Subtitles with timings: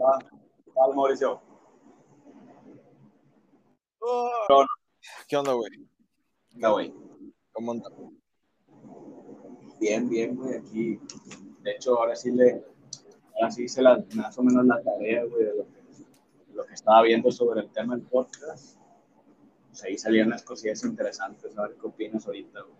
[0.00, 0.18] Hola,
[0.64, 1.40] ¿qué tal, Mauricio?
[4.00, 4.64] Oh.
[5.26, 5.70] ¿Qué onda, güey?
[6.50, 6.94] ¿Qué, güey?
[7.52, 7.92] ¿Cómo andas?
[9.80, 11.00] Bien, bien, güey, aquí.
[11.62, 12.64] De hecho, ahora sí le,
[13.34, 15.82] ahora sí hice la, más o menos la tarea, güey, de lo que,
[16.46, 18.78] de lo que estaba viendo sobre el tema del podcast.
[19.70, 22.78] Pues ahí salían las cosillas interesantes, a ver qué opinas ahorita, güey.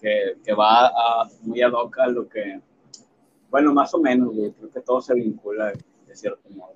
[0.00, 2.60] Que, que va a, muy ad hoc a lo que,
[3.50, 5.72] bueno, más o menos, güey, creo que todo se vincula
[6.06, 6.74] de cierto modo,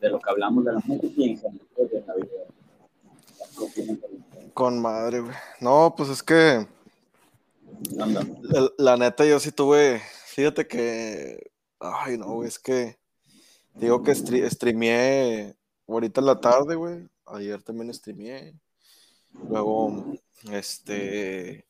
[0.00, 2.28] de lo que hablamos de la música y en general pues, de la vida.
[4.54, 5.34] Con madre, güey.
[5.60, 6.66] No, pues es que
[7.90, 12.98] la, la neta yo sí tuve, fíjate que, ay no, güey, es que
[13.74, 17.06] digo que stre- streameé ahorita en la tarde, güey.
[17.26, 18.54] Ayer también streameé.
[19.48, 20.04] Luego,
[20.50, 21.66] este,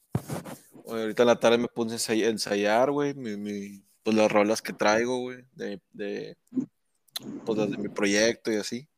[0.87, 4.33] ahorita en la tarde me puse a ensay- a ensayar, güey, mi, mi- pues las
[4.33, 6.35] rolas que traigo, güey, de, de,
[7.45, 8.89] pues las de mi proyecto y así.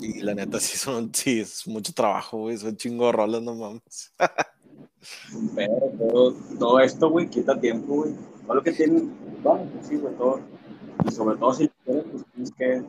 [0.00, 3.54] Y la neta sí son, sí, es mucho trabajo, güey, son chingo de rolas, no
[3.54, 4.14] mames.
[5.54, 8.14] Pero todo, todo esto, güey, quita tiempo, güey.
[8.46, 10.40] Todo lo que tienen, bueno, pues sí, güey, todo.
[11.06, 12.82] Y sobre todo si quieres, pues tienes que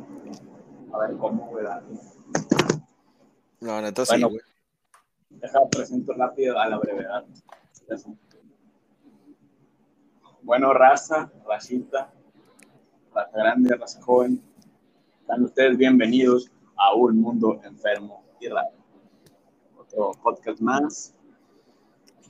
[0.93, 1.99] a ver cómo, güey, darle.
[3.59, 4.39] La neta sí, güey.
[5.31, 7.25] Deja, presento rápido a la brevedad.
[7.89, 8.15] Eso.
[10.45, 12.13] Bueno, raza, racita,
[13.11, 14.39] raza grande, raza joven.
[15.21, 18.75] Están ustedes bienvenidos a un mundo enfermo y raro.
[19.75, 21.15] Otro podcast más.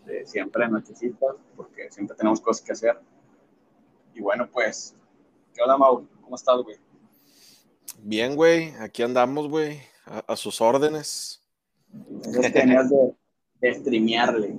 [0.05, 2.97] de siempre nochecitas, porque siempre tenemos cosas que hacer.
[4.13, 4.95] Y bueno, pues,
[5.53, 6.07] ¿qué onda, Mau?
[6.21, 6.77] ¿Cómo estás, güey?
[7.99, 11.41] Bien, güey, aquí andamos, güey, a, a sus órdenes.
[11.91, 13.13] Entonces tenías de,
[13.59, 14.57] de streamearle.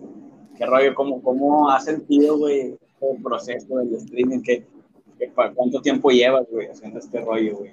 [0.59, 0.95] ¿Qué rollo?
[0.95, 4.41] ¿Cómo, cómo has sentido, güey, el proceso del streaming?
[4.43, 4.67] ¿Qué,
[5.19, 7.73] qué, pa- ¿Cuánto tiempo llevas, güey, haciendo este rollo, güey?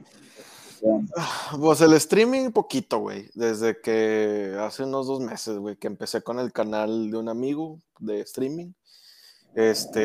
[0.80, 1.14] ¿Qué onda?
[1.60, 6.40] Pues el streaming poquito, güey, desde que hace unos dos meses, güey, que empecé con
[6.40, 8.72] el canal de un amigo de streaming.
[9.56, 10.00] Este,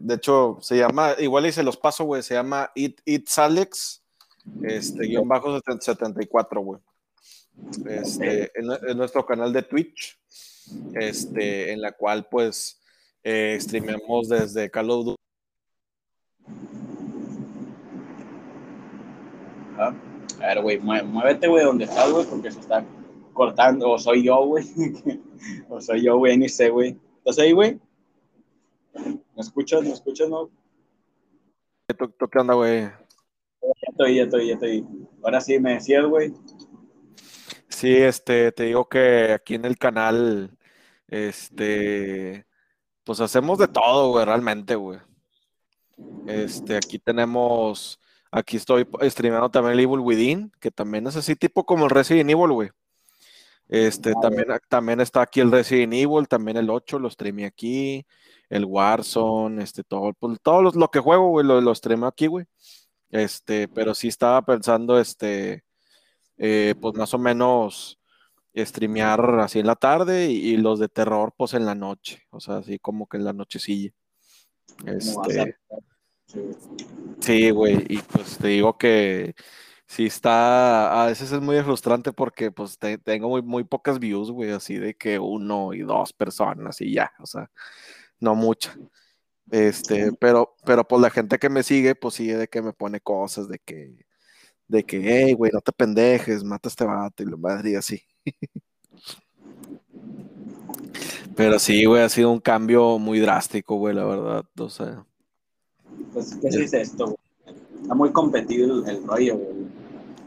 [0.00, 4.02] de hecho, se llama, igual y se los paso, güey, se llama It, It's Alex,
[4.62, 6.80] este, guion bajo 74, güey.
[7.88, 10.18] Este, en, en nuestro canal de Twitch,
[10.94, 12.80] este, en la cual, pues,
[13.28, 15.16] eh, streameamos desde Call of Duty.
[19.74, 19.94] Ajá.
[20.40, 22.84] A ver, güey, mué- muévete, güey, donde estás, güey, porque se está
[23.32, 23.90] cortando.
[23.90, 24.64] O soy yo, güey.
[25.68, 26.96] o soy yo, güey, ni sé, güey.
[27.18, 27.80] ¿Estás ahí, güey?
[28.94, 29.82] ¿Me escuchas?
[29.82, 30.48] ¿Me escuchas, no?
[31.98, 32.82] ¿Tú, tú qué onda, güey?
[32.82, 34.86] Ya estoy, ya estoy, ya estoy.
[35.24, 36.32] Ahora sí, me decías, güey.
[37.68, 40.56] Sí, este, te digo que aquí en el canal,
[41.08, 42.46] este,
[43.06, 44.98] pues hacemos de todo, güey, realmente, güey.
[46.26, 48.00] Este, aquí tenemos,
[48.32, 52.28] aquí estoy streameando también el Evil Within, que también es así tipo como el Resident
[52.28, 52.70] Evil, güey.
[53.68, 58.04] Este, Ah, también, también está aquí el Resident Evil, también el 8 lo streamé aquí,
[58.50, 62.26] el Warzone, este, todo, pues, todo lo, lo que juego, güey, lo, lo streameo aquí,
[62.26, 62.46] güey.
[63.10, 65.62] Este, pero sí estaba pensando, este,
[66.38, 68.00] eh, pues más o menos
[68.64, 72.40] streamear así en la tarde y, y los de terror, pues en la noche, o
[72.40, 73.92] sea, así como que en la nochecilla.
[74.78, 75.56] ¿Cómo vas Este,
[76.26, 76.40] Sí.
[77.20, 79.34] sí, güey, y pues te digo que
[79.86, 84.30] sí está, a veces es muy frustrante porque pues te- tengo muy, muy pocas views,
[84.32, 87.50] güey, así de que uno y dos personas y ya, o sea,
[88.18, 88.76] no mucha.
[89.50, 93.00] Este, pero, pero pues la gente que me sigue, pues sigue de que me pone
[93.00, 94.04] cosas de que,
[94.66, 97.74] de que, hey, güey, no te pendejes, mata a este vato y lo madre y
[97.76, 98.02] así.
[101.36, 105.04] Pero sí, güey, ha sido un cambio muy drástico, güey, la verdad, o sea.
[106.12, 107.16] Pues, ¿qué se dice esto, güey?
[107.82, 109.66] Está muy competido el, el rollo, güey.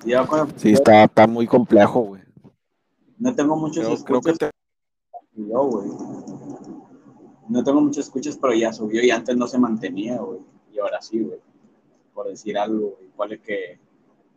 [0.05, 2.21] Yo cuando- Sí, está, está muy complejo, güey.
[3.17, 4.51] no tengo muchos Creo, creo que te-
[5.35, 5.89] yo, güey.
[7.49, 10.39] No tengo muchos escuchas, pero ya subió y antes no se mantenía, güey.
[10.71, 11.39] Y ahora sí, güey.
[12.13, 13.09] Por decir algo, güey.
[13.11, 13.79] Igual es que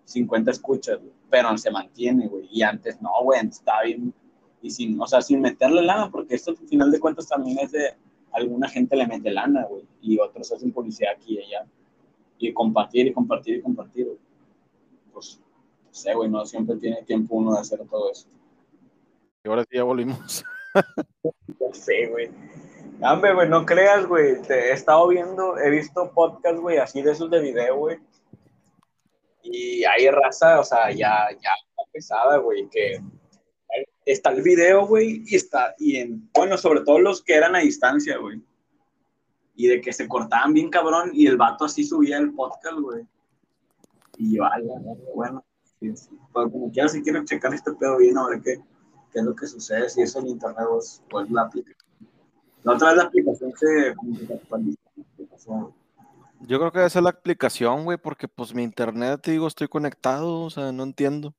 [0.05, 1.13] 50 escuchas, güey.
[1.33, 2.47] Pero se mantiene, güey.
[2.53, 3.41] Y antes no, güey.
[3.41, 4.13] Antes estaba bien.
[4.61, 7.73] Y sin, o sea, sin meterle lana, porque esto al final de cuentas también es
[7.73, 7.95] de.
[8.33, 9.87] Alguna gente le mete lana, güey.
[10.03, 11.67] Y otros hacen publicidad aquí y allá.
[12.39, 14.19] Y compartir y compartir y compartir, güey.
[15.15, 15.41] Pues,
[15.87, 16.29] no sé, güey.
[16.29, 18.29] No siempre tiene tiempo uno de hacer todo eso.
[19.43, 20.45] y ahora sí ya volvimos.
[21.61, 22.31] Ya sé, güey.
[23.03, 24.41] Hombre, güey, no creas, güey.
[24.43, 27.99] Te he estado viendo, he visto podcasts, güey, así de esos de video, güey.
[29.43, 33.01] Y hay raza, o sea, ya, ya está pesada, güey, que
[34.05, 37.61] está el video, güey, y está, y en, bueno, sobre todo los que eran a
[37.61, 38.41] distancia, güey.
[39.55, 43.07] Y de que se cortaban bien cabrón, y el vato así subía el podcast, güey.
[44.19, 44.45] Y yo,
[45.15, 45.45] bueno,
[45.81, 46.11] sí, sí.
[46.35, 48.57] Pero como quiera, si quiero checar este pedo bien, a ver qué,
[49.13, 51.77] qué es lo que sucede, si es en internet o es, o es la aplicación.
[52.65, 54.41] La otra vez la aplicación se, como que.
[56.47, 59.69] Yo creo que debe ser la aplicación, güey, porque pues mi internet, te digo, estoy
[59.69, 61.35] conectado, o sea, no entiendo.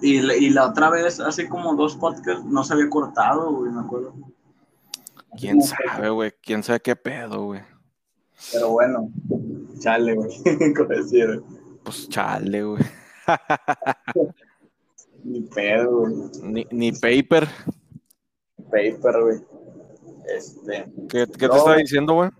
[0.00, 3.70] Y, la- y la otra vez, hace como dos podcasts, no se había cortado, güey,
[3.72, 4.14] me acuerdo.
[5.38, 6.32] ¿Quién sabe, güey?
[6.42, 7.60] ¿Quién sabe qué pedo, güey?
[8.52, 9.10] Pero bueno,
[9.80, 10.30] chale, güey.
[11.84, 12.82] Pues chale, güey.
[15.24, 16.14] ni pedo, güey.
[16.42, 17.46] Ni, ni paper.
[18.70, 19.38] Paper, güey.
[20.34, 22.30] Este, ¿Qué, qué te estaba diciendo, güey?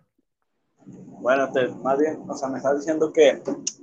[1.25, 3.41] Bueno, te, más bien, o sea, me estás diciendo que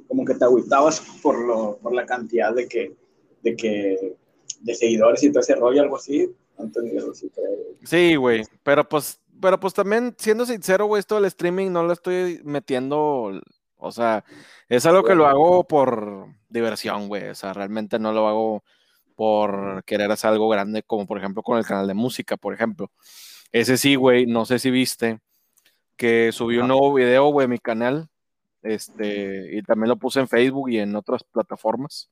[0.07, 2.95] como que te agüitabas por, lo, por la cantidad de que,
[3.41, 4.15] de que,
[4.59, 6.31] de seguidores y todo ese rollo, algo así.
[7.83, 8.43] Sí, güey.
[8.61, 13.41] Pero pues, pero pues también, siendo sincero, güey, esto del streaming no lo estoy metiendo.
[13.77, 14.23] O sea,
[14.69, 17.29] es algo que lo hago por diversión, güey.
[17.29, 18.63] O sea, realmente no lo hago
[19.15, 22.91] por querer hacer algo grande, como por ejemplo con el canal de música, por ejemplo.
[23.51, 25.21] Ese sí, güey, no sé si viste
[25.97, 28.09] que subí un nuevo video, güey, a mi canal.
[28.63, 32.09] Este, y también lo puse en Facebook y en otras plataformas.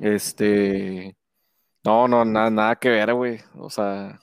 [0.00, 1.16] Este,
[1.84, 3.40] no, no, nada, nada que ver, güey.
[3.56, 4.20] O sea,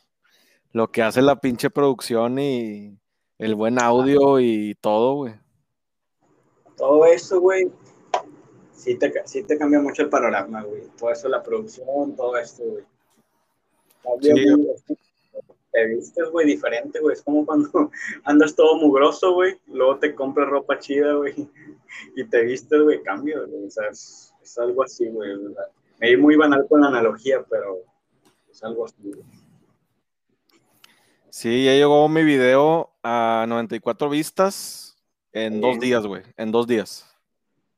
[0.72, 2.98] lo que hace la pinche producción y
[3.38, 5.34] el buen audio y todo, güey.
[6.78, 7.72] todo eso, güey,
[8.74, 10.84] sí te, sí te cambia mucho el panorama, güey.
[10.98, 12.84] Todo eso, la producción, todo esto, güey.
[14.22, 14.96] Sí.
[15.72, 17.14] Te vistes, güey, diferente, güey.
[17.14, 17.92] Es como cuando
[18.24, 19.60] andas todo mugroso, güey.
[19.68, 21.48] Luego te compras ropa chida, güey.
[22.16, 23.66] Y te vistes, güey, cambia, güey.
[23.66, 25.38] O sea, es, es algo así, güey.
[26.00, 27.78] Me vi muy banal con la analogía, pero
[28.50, 29.24] es algo así, güey.
[31.30, 34.98] Sí, ya llegó mi video a 94 vistas
[35.32, 36.24] en dos días, güey.
[36.38, 37.06] En dos días.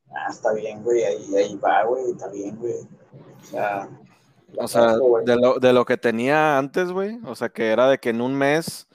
[0.09, 1.03] Ah, está bien, güey.
[1.03, 2.11] Ahí, ahí va, güey.
[2.11, 2.75] Está bien, güey.
[3.41, 3.89] O sea,
[4.57, 4.95] O sea,
[5.25, 7.19] de lo, de lo que tenía antes, güey.
[7.25, 8.87] O sea, que era de que en un mes,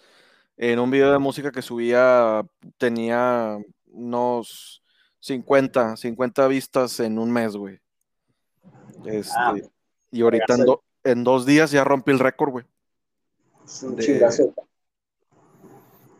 [0.56, 2.44] en un video de música que subía,
[2.78, 4.82] tenía unos
[5.20, 7.80] 50, 50 vistas en un mes, güey.
[9.04, 9.54] Este, Ah,
[10.10, 12.64] y ahorita en, do- en dos días ya rompí el récord, güey.
[13.96, 14.02] de-.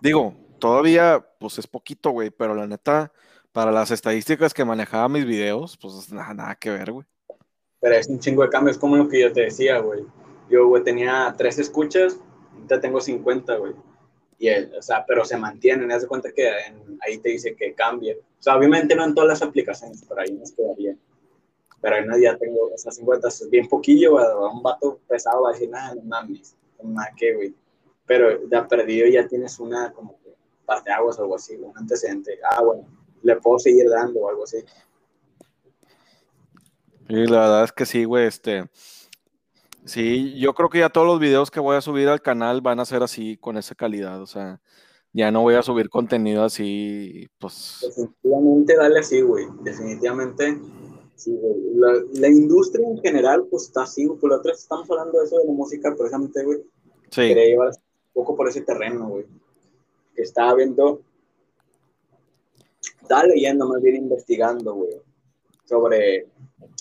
[0.01, 3.13] Digo, todavía, pues es poquito, güey, pero la neta,
[3.53, 7.07] para las estadísticas que manejaba mis videos, pues nada, nada que ver, güey.
[7.87, 10.05] Pero es un chingo de cambios, como lo que yo te decía, güey.
[10.51, 12.19] Yo, güey, tenía tres escuchas,
[12.53, 13.75] ahorita tengo 50, güey.
[14.41, 17.75] Y, o sea, pero se mantienen, haz de cuenta que en- ahí te dice que
[17.75, 18.17] cambia.
[18.17, 20.97] O sea, obviamente no en todas las aplicaciones, pero ahí nos quedaría.
[21.81, 24.25] Pero en una ya tengo, sea, 50, es bien poquillo, güey.
[24.53, 27.55] Un vato pesado va a decir, nada, no mames, nada que, güey.
[28.05, 30.35] Pero ya perdido ya tienes una, como que,
[30.65, 32.37] parte de aguas o algo así, un antecedente.
[32.51, 32.85] Ah, bueno,
[33.23, 34.57] le puedo seguir dando o algo así.
[37.09, 38.69] Y la verdad es que sí, güey, este.
[39.85, 42.81] Sí, yo creo que ya todos los videos que voy a subir al canal van
[42.81, 44.21] a ser así, con esa calidad.
[44.21, 44.61] O sea,
[45.13, 47.79] ya no voy a subir contenido así, pues.
[47.83, 49.47] Definitivamente dale así, güey.
[49.63, 50.59] Definitivamente.
[51.15, 51.55] Sí, güey.
[51.75, 54.19] La, la industria en general, pues está así, güey.
[54.19, 56.59] Por la otra estamos hablando de eso de la música, precisamente, güey.
[57.11, 59.27] Sí, Quería llevar un poco por ese terreno, güey.
[60.15, 61.01] Que estaba viendo.
[63.01, 65.01] Estaba leyendo, más bien investigando, güey.
[65.65, 66.27] Sobre.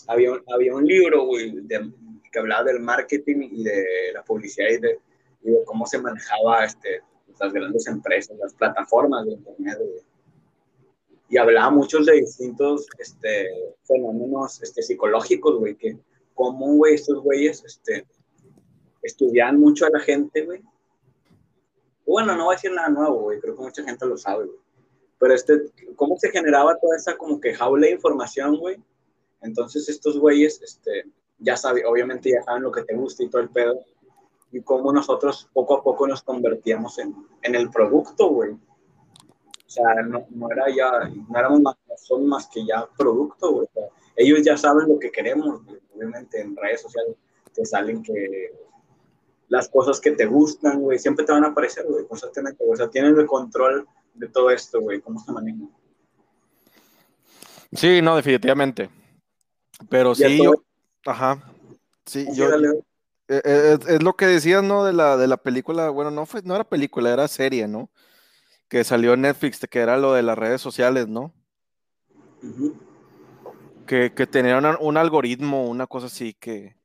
[0.07, 1.91] Había, había un libro, güey, de-
[2.31, 4.99] que hablaba del marketing y de la publicidad y de,
[5.41, 7.01] y de cómo se manejaba este,
[7.39, 10.03] las grandes empresas, las plataformas de internet, güey
[11.29, 13.49] y hablaba muchos de distintos este,
[13.83, 15.97] fenómenos este, psicológicos, güey, que
[16.33, 18.05] cómo, güey, estos güeyes este,
[19.01, 20.61] estudian mucho a la gente, güey.
[22.05, 24.59] Bueno, no voy a decir nada nuevo, güey, creo que mucha gente lo sabe, güey.
[25.17, 25.53] Pero este,
[25.95, 28.77] cómo se generaba toda esa como que jaula de información, güey.
[29.41, 31.05] Entonces estos güeyes, este,
[31.39, 33.79] ya saben, obviamente ya saben lo que te gusta y todo el pedo.
[34.51, 38.51] Y cómo nosotros poco a poco nos convertíamos en, en el producto, güey.
[38.51, 43.67] O sea, no, no era ya, no éramos más, son más que ya producto, güey.
[44.15, 45.81] Ellos ya saben lo que queremos, güey.
[45.95, 47.15] Obviamente en redes sociales
[47.53, 48.51] te salen que
[49.47, 52.63] las cosas que te gustan, güey, siempre te van a aparecer, güey, constantemente.
[52.67, 55.65] O sea, tienen el control de todo esto, güey, cómo se maneja.
[57.73, 58.89] sí, no, definitivamente.
[59.89, 60.53] Pero sí, yo.
[61.05, 61.41] Ajá.
[62.05, 62.49] Sí, yo.
[62.49, 64.83] eh, eh, Es, lo que decías, ¿no?
[64.85, 65.89] De la, de la película.
[65.89, 67.89] Bueno, no fue, no era película, era serie, ¿no?
[68.67, 71.33] Que salió en Netflix, que era lo de las redes sociales, ¿no?
[72.43, 72.75] Ujú.
[73.87, 76.75] que, que tenía una- un algoritmo, una cosa así que,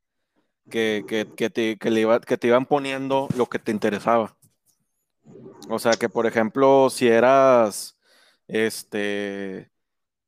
[0.68, 4.36] que, que, que te, que, le iba- que te iban poniendo lo que te interesaba.
[5.70, 7.96] O sea, que por ejemplo, si eras,
[8.48, 9.70] este,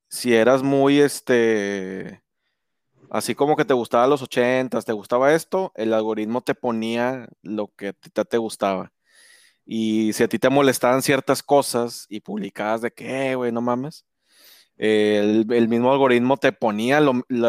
[0.09, 2.22] si eras muy, este,
[3.12, 7.69] así como que te gustaba los ochentas, te gustaba esto, el algoritmo te ponía lo
[7.76, 8.90] que a ti te gustaba.
[9.66, 13.61] Y si a ti te molestaban ciertas cosas y publicabas de que, eh, güey, no
[13.61, 14.07] mames,
[14.78, 17.00] el, mismo algoritmo te ponía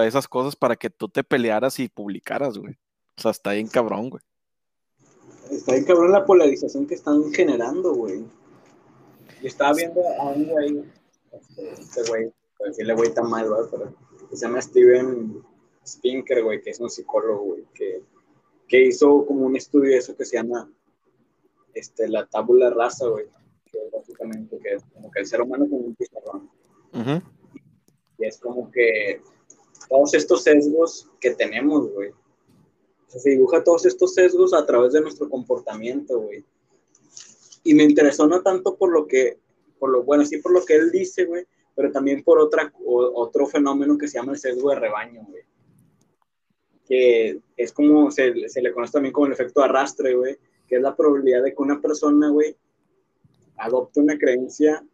[0.05, 2.73] esas cosas para que tú te pelearas y publicaras, güey.
[3.17, 4.21] O sea, está bien cabrón, güey.
[5.49, 8.25] Está bien cabrón la polarización que están generando, güey.
[9.41, 10.83] Y estaba viendo a un güey,
[11.31, 13.95] este, este güey, por decirle güey tan mal, güey, pero
[14.33, 15.52] se llama Steven
[15.85, 18.01] Spinker, güey, que es un psicólogo, güey, que,
[18.67, 20.71] que hizo como un estudio de eso que se llama
[21.73, 23.25] este, la tabula rasa, güey,
[23.71, 26.49] que básicamente que es como que el ser humano es un pizarrón.
[28.19, 29.21] Y es como que
[29.89, 32.11] todos estos sesgos que tenemos, güey.
[33.07, 36.45] se dibuja todos estos sesgos a través de nuestro comportamiento, güey.
[37.63, 39.39] Y me interesó no tanto por lo que,
[39.79, 43.47] por lo, bueno, sí por lo que él dice, güey, pero también por otra, otro
[43.47, 45.43] fenómeno que se llama el sesgo de rebaño, güey.
[46.93, 50.81] Que es como, se, se le conoce también como el efecto arrastre, güey, que es
[50.81, 52.55] la probabilidad de que una persona, güey,
[53.57, 54.85] adopte una creencia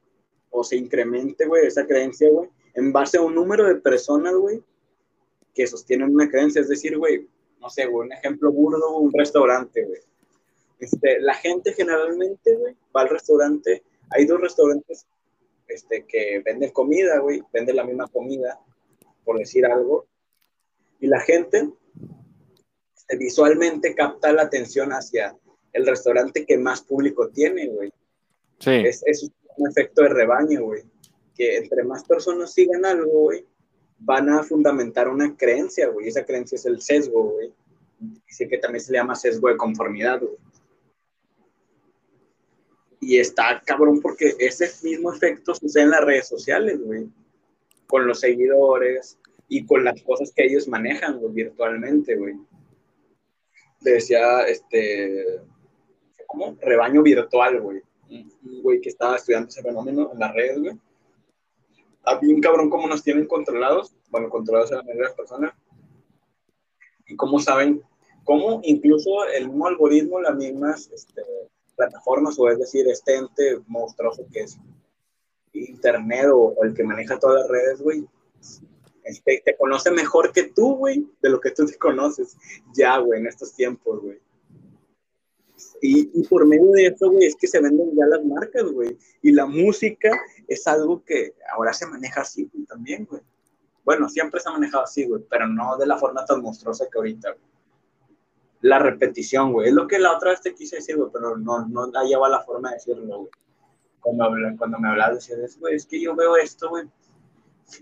[0.52, 4.64] o se incremente, güey, esa creencia, güey, en base a un número de personas, güey,
[5.54, 6.62] que sostienen una creencia.
[6.62, 7.28] Es decir, güey,
[7.60, 10.00] no sé, güey, un ejemplo burdo, un restaurante, güey.
[10.80, 13.84] Este, la gente generalmente, güey, va al restaurante.
[14.12, 15.06] Hay dos restaurantes
[15.68, 18.60] este, que venden comida, güey, venden la misma comida,
[19.26, 20.06] por decir algo.
[21.00, 21.70] Y la gente
[23.10, 25.36] este, visualmente capta la atención hacia
[25.74, 27.92] el restaurante que más público tiene, güey.
[28.60, 28.72] Sí.
[28.72, 30.84] Es, es un efecto de rebaño, güey.
[31.36, 33.46] Que entre más personas sigan algo, güey,
[34.00, 36.08] van a fundamentar una creencia, güey.
[36.08, 37.54] Esa creencia es el sesgo, güey.
[38.00, 40.38] Dice que también se le llama sesgo de conformidad, güey.
[43.02, 47.08] Y está cabrón porque ese mismo efecto sucede en las redes sociales, güey.
[47.88, 52.36] Con los seguidores y con las cosas que ellos manejan, güey, virtualmente, güey.
[53.82, 55.42] Decía, este,
[56.28, 57.82] como rebaño virtual, güey.
[58.10, 60.80] Un güey que estaba estudiando ese fenómeno en las redes, güey.
[62.04, 65.54] A bien cabrón cómo nos tienen controlados, bueno, controlados a la mayoría de las personas,
[67.08, 67.82] y cómo saben,
[68.24, 71.24] cómo incluso el mismo algoritmo, las mismas este,
[71.76, 74.60] plataformas, o es decir, este ente monstruoso que es
[75.54, 78.06] Internet o, el que maneja todas las redes, güey,
[79.10, 82.38] este, te conoce mejor que tú, güey, de lo que tú te conoces
[82.74, 84.20] ya, güey, en estos tiempos, güey.
[85.82, 88.98] Y, por medio de eso, güey, es que se venden ya las marcas, güey.
[89.22, 90.10] Y la música
[90.48, 93.22] es algo que ahora se maneja así también, güey.
[93.84, 96.98] Bueno, siempre se ha manejado así, güey, pero no de la forma tan monstruosa que
[96.98, 97.44] ahorita, güey.
[98.62, 99.70] La repetición, güey.
[99.70, 102.42] Es lo que la otra vez te quise decir, güey, pero no, no la la
[102.42, 103.32] forma de decirlo, güey.
[104.02, 106.86] Cuando, cuando me hablas, decías, güey, es que yo veo esto, güey.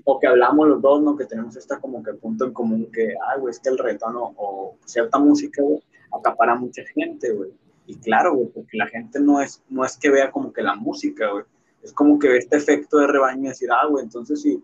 [0.03, 1.15] O que hablamos los dos, ¿no?
[1.15, 4.33] Que tenemos esta como que punto en común que, ah, güey, es que el retorno
[4.37, 7.51] o cierta música, güey, acapara a mucha gente, güey
[7.87, 10.75] y claro, güey, porque la gente no es, no es que vea como que la
[10.75, 11.45] música, güey.
[11.81, 14.61] Es como que ve este efecto de rebaño y decir, ah, güey, entonces si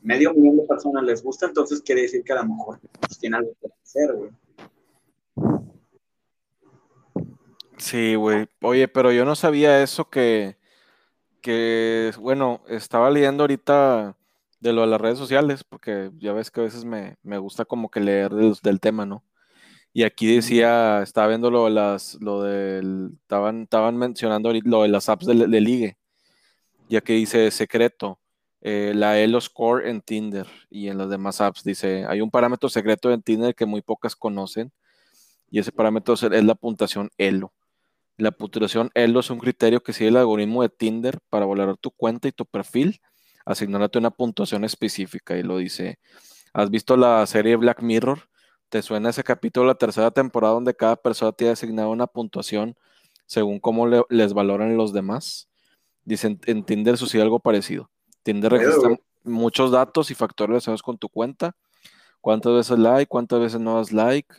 [0.00, 3.38] medio millón de personas les gusta, entonces quiere decir que a lo mejor pues, tiene
[3.38, 4.30] algo que hacer, güey.
[7.76, 8.46] Sí, güey.
[8.62, 10.56] Oye, pero yo no sabía eso que,
[11.40, 14.16] que, bueno, estaba leyendo ahorita
[14.64, 17.90] de lo de las redes sociales, porque ya ves que a veces me, gusta como
[17.90, 19.22] que leer del tema, ¿no?
[19.92, 24.88] Y aquí decía, estaba viendo lo de las, lo del, estaban, estaban mencionando lo de
[24.88, 25.98] las apps de, ligue.
[26.88, 28.20] Y aquí dice secreto,
[28.62, 31.62] eh, la Elo Score en Tinder y en las demás apps.
[31.62, 34.72] Dice, hay un parámetro secreto en Tinder que muy pocas conocen.
[35.50, 37.52] Y ese parámetro es la puntuación Elo.
[38.16, 41.90] La puntuación Elo es un criterio que sigue el algoritmo de Tinder para valorar tu
[41.90, 43.00] cuenta y tu perfil,
[43.44, 45.36] asignándote una puntuación específica.
[45.36, 45.98] Y lo dice,
[46.52, 48.28] ¿has visto la serie Black Mirror?
[48.68, 52.76] ¿Te suena ese capítulo, la tercera temporada, donde cada persona tiene asignado una puntuación
[53.26, 55.48] según cómo les valoran los demás?
[56.04, 57.90] Dicen, en Tinder sucede algo parecido.
[58.22, 61.56] Tinder registra muchos datos y factores relacionados con tu cuenta.
[62.20, 63.06] ¿Cuántas veces like?
[63.06, 64.34] ¿Cuántas veces no das like?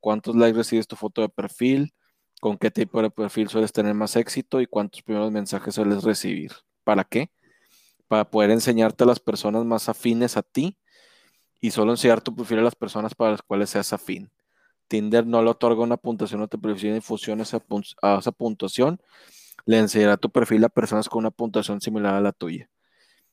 [0.00, 1.92] ¿Cuántos likes recibes tu foto de perfil?
[2.40, 4.60] ¿Con qué tipo de perfil sueles tener más éxito?
[4.60, 6.52] ¿Y cuántos primeros mensajes sueles recibir?
[6.84, 7.30] ¿Para qué?
[8.08, 10.78] Para poder enseñarte a las personas más afines a ti
[11.60, 14.30] y solo enseñar tu perfil a las personas para las cuales seas afín.
[14.88, 19.00] Tinder no le otorga una puntuación a tu perfil en función a esa, puntuación,
[19.66, 22.70] le enseñará tu perfil a personas con una puntuación similar a la tuya.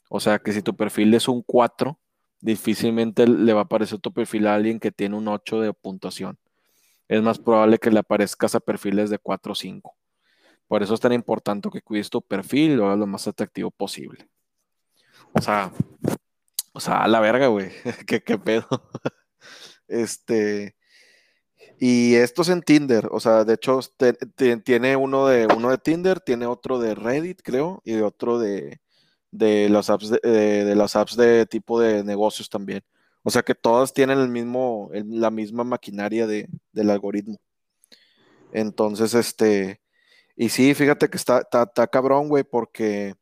[0.10, 1.98] O sea que si tu perfil es un 4,
[2.42, 6.38] difícilmente le va a aparecer tu perfil a alguien que tiene un 8 de puntuación.
[7.08, 9.96] Es más probable que le aparezcas a perfiles de 4 o 5.
[10.68, 13.72] Por eso es tan importante que cuides tu perfil y lo hagas lo más atractivo
[13.72, 14.28] posible.
[15.34, 15.72] O sea,
[16.74, 17.72] O sea, a la verga, güey.
[18.08, 18.68] ¿Qué, ¿Qué, pedo?
[19.88, 20.76] este.
[21.80, 23.08] Y esto es en Tinder.
[23.12, 23.80] O sea, de hecho,
[24.64, 28.80] tiene uno de, uno de Tinder, tiene otro de Reddit, creo, y otro de,
[29.32, 32.84] de las apps de, las apps de tipo de negocios también.
[33.24, 37.38] O sea que todas tienen el mismo, la misma maquinaria de, del algoritmo.
[38.54, 39.82] Entonces, este,
[40.36, 43.16] y sí, fíjate que está, está, está cabrón, güey, porque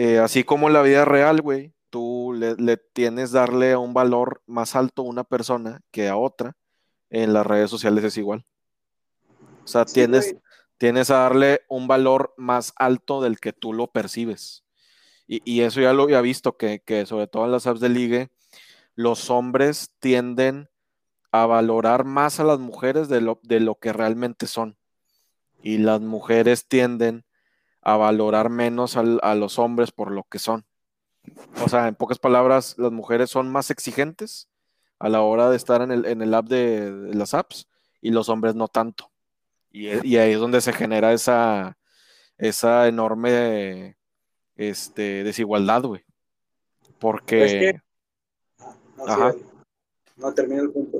[0.00, 4.44] eh, así como en la vida real, güey, tú le, le, tienes darle un valor
[4.46, 6.56] más alto a una persona que a otra,
[7.10, 8.44] en las redes sociales es igual.
[9.64, 10.36] O sea, sí, tienes,
[10.76, 14.62] tienes a darle un valor más alto del que tú lo percibes.
[15.26, 17.88] Y, y eso ya lo había visto, que, que, sobre todo en las apps de
[17.88, 18.30] ligue,
[18.94, 20.70] los hombres tienden
[21.32, 24.78] a valorar más a las mujeres de lo, de lo que realmente son.
[25.60, 27.24] Y las mujeres tienden
[27.82, 30.64] a valorar menos a, a los hombres por lo que son.
[31.64, 34.48] O sea, en pocas palabras, las mujeres son más exigentes
[34.98, 37.68] a la hora de estar en el, en el app de, de, las apps
[38.00, 39.10] y los hombres no tanto.
[39.70, 41.76] Y, y ahí es donde se genera esa,
[42.36, 43.96] esa enorme
[44.56, 46.04] este, desigualdad, güey.
[46.98, 47.44] Porque...
[47.44, 47.80] Es que...
[48.96, 49.32] no, Ajá.
[49.32, 49.38] Sí,
[50.16, 50.98] no termina el punto.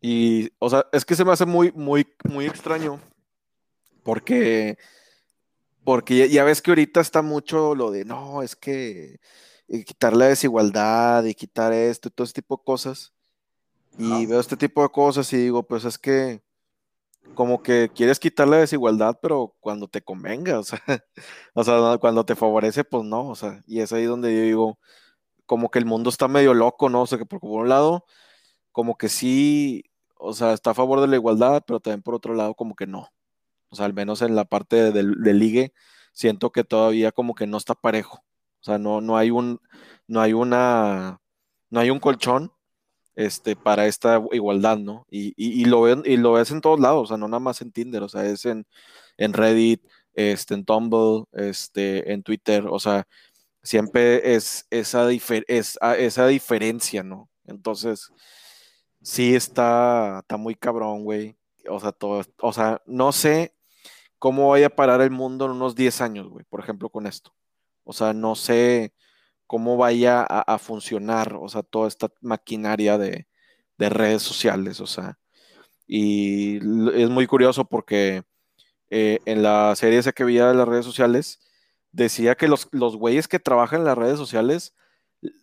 [0.00, 3.00] Y, o sea, es que se me hace muy, muy, muy extraño.
[4.02, 4.76] Porque,
[5.84, 9.20] porque ya, ya ves que ahorita está mucho lo de, no, es que
[9.68, 13.14] y quitar la desigualdad y quitar esto y todo este tipo de cosas.
[13.98, 16.42] Y veo este tipo de cosas y digo, pues es que
[17.34, 20.80] como que quieres quitar la desigualdad, pero cuando te convenga, o sea,
[21.54, 24.80] o sea, cuando te favorece, pues no, o sea, y es ahí donde yo digo,
[25.46, 27.02] como que el mundo está medio loco, ¿no?
[27.02, 28.06] O sea, que por, por un lado,
[28.72, 29.84] como que sí,
[30.18, 32.88] o sea, está a favor de la igualdad, pero también por otro lado, como que
[32.88, 33.11] no.
[33.72, 35.72] O sea, al menos en la parte del, del ligue,
[36.12, 38.24] siento que todavía como que no está parejo.
[38.60, 39.60] O sea, no, no hay un,
[40.06, 41.20] no hay una,
[41.70, 42.52] no hay un colchón
[43.16, 45.06] este, para esta igualdad, ¿no?
[45.10, 47.60] Y, y, lo ven, y lo ves en todos lados, o sea, no nada más
[47.62, 48.66] en Tinder, o sea, es en,
[49.16, 49.82] en Reddit,
[50.14, 53.06] este, en Tumblr, este, en Twitter, o sea,
[53.62, 57.30] siempre es esa, es, esa diferencia, ¿no?
[57.46, 58.12] Entonces,
[59.02, 61.36] sí está, está muy cabrón, güey.
[61.68, 63.54] O sea, todo, o sea, no sé
[64.22, 67.34] cómo vaya a parar el mundo en unos 10 años, güey, por ejemplo, con esto.
[67.82, 68.94] O sea, no sé
[69.48, 73.26] cómo vaya a, funcionar, o sea, toda esta maquinaria de,
[73.78, 75.18] de, redes sociales, o sea.
[75.88, 76.58] Y
[76.96, 78.22] es muy curioso porque
[78.90, 81.40] eh, en la serie esa que veía de las redes sociales,
[81.90, 84.72] decía que los, güeyes que trabajan en las redes sociales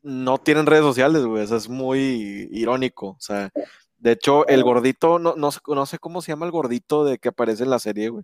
[0.04, 1.44] no tienen redes sociales, güey.
[1.44, 3.10] O sea, es muy irónico.
[3.10, 3.52] O sea,
[3.98, 7.64] de hecho, el gordito, no, no sé cómo se llama el gordito de que aparece
[7.64, 8.24] en la serie, güey.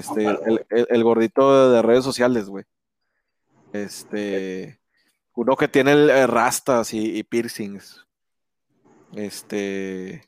[0.00, 2.64] Este, el, el, el gordito de redes sociales, güey.
[3.72, 4.80] Este,
[5.34, 8.06] uno que tiene el, rastas y, y, piercings.
[9.14, 10.22] Este,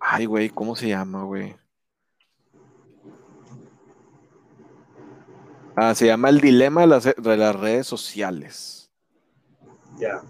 [0.00, 1.56] ay, güey, ¿cómo se llama, güey?
[5.76, 8.90] Ah, se llama el dilema de las, de las redes sociales.
[9.98, 10.22] Ya.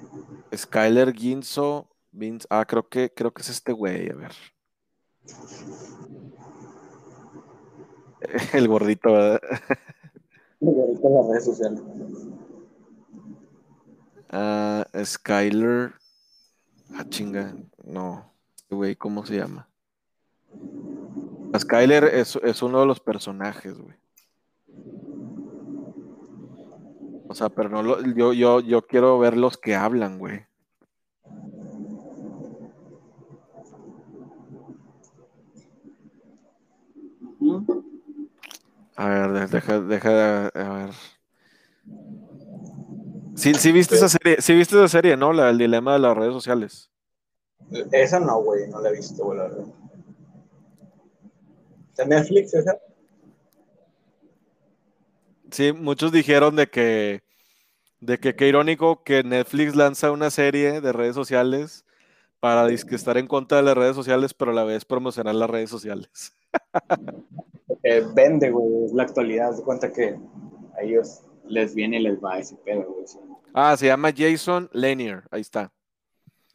[0.51, 0.57] Yeah.
[0.57, 4.33] Skyler Ginzo, Vince, ah, creo que, creo que es este güey, a ver.
[8.53, 9.41] El gordito, ¿verdad?
[10.61, 11.83] ahorita en las redes sociales.
[14.33, 15.93] Uh, Skyler.
[16.95, 17.55] Ah, chinga.
[17.85, 18.33] No.
[18.71, 19.69] Güey, ¿cómo se llama?
[21.57, 23.97] Skyler es, es uno de los personajes, güey.
[27.29, 30.47] O sea, pero no lo, yo, yo, yo quiero ver los que hablan, güey.
[38.97, 40.91] A ver, deja, deja, a ver.
[43.35, 45.33] Sí, sí viste esa serie, sí viste esa serie, ¿no?
[45.33, 46.91] La, el dilema de las redes sociales.
[47.91, 49.65] Esa no, güey, no la he visto, güey, la verdad.
[51.91, 52.77] ¿Está Netflix esa?
[55.51, 57.23] Sí, muchos dijeron de que,
[58.01, 61.85] de que qué irónico que Netflix lanza una serie de redes sociales
[62.39, 65.71] para estar en contra de las redes sociales, pero a la vez promocionar las redes
[65.71, 66.37] sociales.
[67.85, 69.53] eh, vende, güey, es la actualidad.
[69.53, 70.17] Se cuenta que
[70.77, 73.05] a ellos les viene y les va ese pedo, güey.
[73.53, 75.71] Ah, se llama Jason Lanier, ahí está.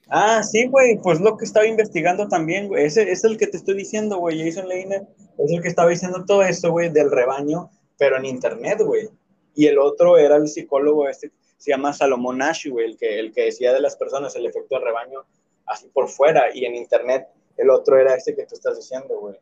[0.10, 2.86] Ah, sí, güey, pues lo que estaba investigando también, güey.
[2.86, 4.44] Ese es el que te estoy diciendo, güey.
[4.44, 8.82] Jason Lanier es el que estaba diciendo todo esto, güey, del rebaño, pero en internet,
[8.84, 9.08] güey.
[9.54, 13.32] Y el otro era el psicólogo este, se llama Salomón Nash, güey, el que, el
[13.32, 15.26] que decía de las personas el efecto de rebaño
[15.68, 16.46] así por fuera.
[16.54, 19.36] Y en internet, el otro era este que tú estás diciendo, güey.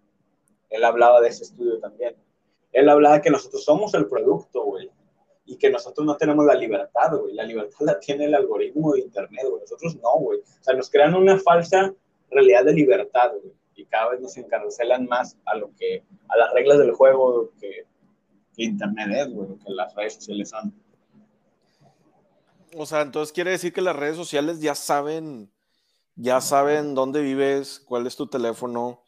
[0.69, 2.15] Él hablaba de ese estudio también.
[2.71, 4.89] Él hablaba que nosotros somos el producto, güey.
[5.49, 7.34] y que nosotros no tenemos la libertad, güey.
[7.34, 9.62] La libertad la tiene el algoritmo de Internet, güey.
[9.62, 10.39] Nosotros no, güey.
[10.39, 11.93] O sea, nos crean una falsa
[12.30, 13.53] realidad de libertad, güey.
[13.75, 17.86] Y cada vez nos encarcelan más a lo que, a las reglas del juego que,
[18.58, 20.73] Internet es, güey, que las redes sociales son.
[22.75, 25.51] O sea, entonces quiere decir que las redes sociales ya saben,
[26.15, 29.03] ya saben dónde vives, cuál es tu teléfono,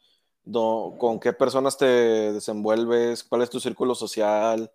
[0.52, 4.70] con qué personas te desenvuelves, cuál es tu círculo social,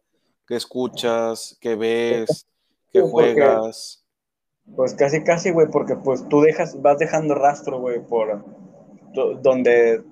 [0.48, 2.48] qué escuchas, qué ves,
[2.92, 4.04] qué juegas.
[4.76, 8.44] Pues casi, casi, güey, porque pues tú dejas, vas dejando rastro, güey, por
[9.42, 10.04] donde,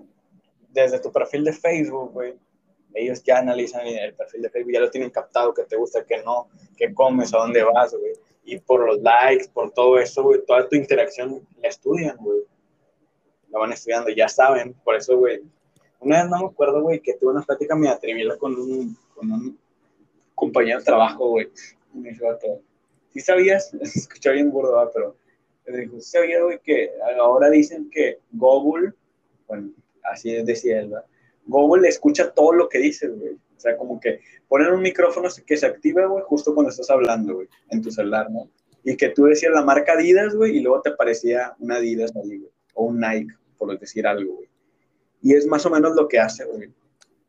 [0.69, 2.35] desde tu perfil de Facebook, güey,
[2.93, 6.21] ellos ya analizan el perfil de Facebook, ya lo tienen captado, que te gusta, que
[6.23, 8.13] no, que comes, a dónde vas, güey.
[8.45, 12.41] Y por los likes, por todo eso, güey, toda tu interacción la estudian, güey.
[13.53, 15.41] La van estudiando, ya saben, por eso, güey.
[15.99, 19.31] Una vez no me acuerdo, güey, que tuve una plática medio atrevida con un, con
[19.31, 19.57] un
[20.33, 21.47] compañero de trabajo, güey.
[21.93, 22.25] Me dijo,
[23.13, 23.69] ¿sí sabías?
[23.83, 25.15] Se escucha bien burdo, pero
[25.67, 26.89] me dijo, ¿sí sabías, güey, que
[27.19, 28.93] ahora dicen que Google,
[29.47, 29.69] bueno,
[30.03, 31.05] así decía él, ¿verdad?
[31.45, 33.33] Google escucha todo lo que dices, güey.
[33.33, 37.35] O sea, como que ponen un micrófono que se activa, güey, justo cuando estás hablando,
[37.35, 38.49] güey, en tu celular, ¿no?
[38.83, 42.39] Y que tú decías la marca Adidas, güey, y luego te aparecía una Adidas ahí,
[42.39, 44.49] güey, o un Nike, por decir algo, güey.
[45.21, 46.69] Y es más o menos lo que hace, güey,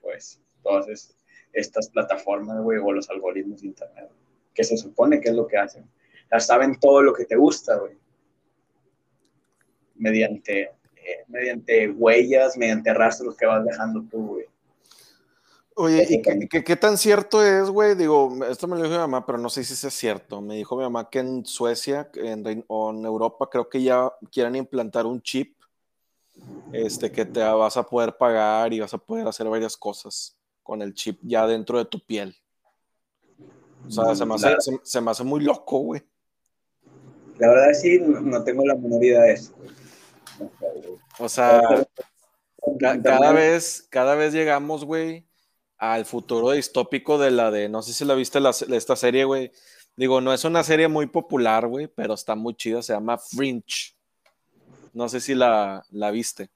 [0.01, 1.15] pues, todas
[1.53, 4.11] estas plataformas, güey, o los algoritmos de Internet,
[4.53, 5.85] que se supone que es lo que hacen.
[6.31, 7.97] Ya saben todo lo que te gusta, güey.
[9.95, 10.73] Mediante
[11.29, 14.47] mediante huellas, mediante rastros que vas dejando tú, güey.
[15.77, 17.97] Oye, ¿y qué, tan cierto es, güey?
[17.97, 20.41] Digo, esto me lo dijo mi mamá, pero no sé si es cierto.
[20.41, 24.55] Me dijo mi mamá que en Suecia en, o en Europa creo que ya quieren
[24.55, 25.57] implantar un chip
[26.73, 30.83] este, que te vas a poder pagar y vas a poder hacer varias cosas con
[30.83, 32.35] el chip ya dentro de tu piel.
[33.87, 36.03] O sea, se me hace, se, me hace muy loco, güey.
[37.39, 39.55] La verdad sí, no, tengo la menor idea de eso.
[41.19, 41.63] O sea,
[43.03, 45.27] cada vez, cada vez llegamos, güey,
[45.77, 49.53] al futuro distópico de la de, no sé si la viste la, esta serie, güey.
[49.97, 53.94] Digo, no es una serie muy popular, güey, pero está muy chida, se llama Fringe.
[54.95, 56.49] No sé si la, la viste.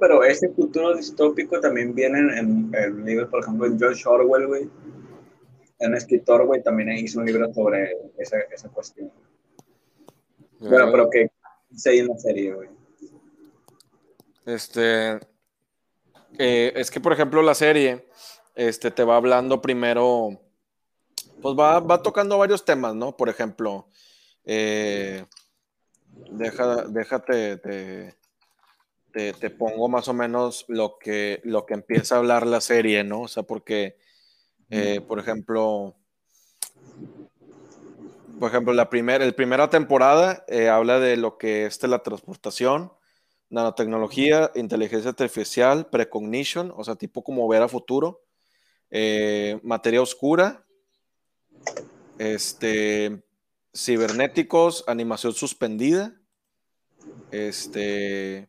[0.00, 4.70] Pero ese futuro distópico también viene en, el libro, por ejemplo, de George Orwell, güey.
[5.80, 9.12] Un escritor, güey, también hizo un libro sobre esa, esa cuestión.
[10.60, 11.30] Pero, pero que
[11.74, 12.68] se en la serie, güey.
[14.46, 15.18] Este,
[16.38, 18.06] eh, es que, por ejemplo, la serie
[18.54, 20.40] este, te va hablando primero,
[21.42, 23.16] pues va, va tocando varios temas, ¿no?
[23.16, 23.88] Por ejemplo,
[24.44, 25.24] eh,
[26.30, 28.14] deja, déjate, te,
[29.32, 33.22] te, pongo más o menos lo que, lo que empieza a hablar la serie, ¿no?
[33.22, 33.96] O sea, porque,
[34.70, 35.96] eh, por ejemplo,
[38.38, 42.92] por ejemplo, la, primera primera temporada habla de lo que es la transportación,
[43.50, 48.22] nanotecnología, inteligencia artificial, precognition, o sea, tipo como ver a futuro,
[48.90, 50.64] eh, materia oscura,
[52.18, 53.22] este,
[53.78, 56.14] cibernéticos, animación suspendida,
[57.30, 58.48] este,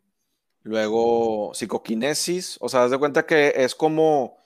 [0.62, 4.38] luego psicoquinesis, o sea, haz de cuenta que es como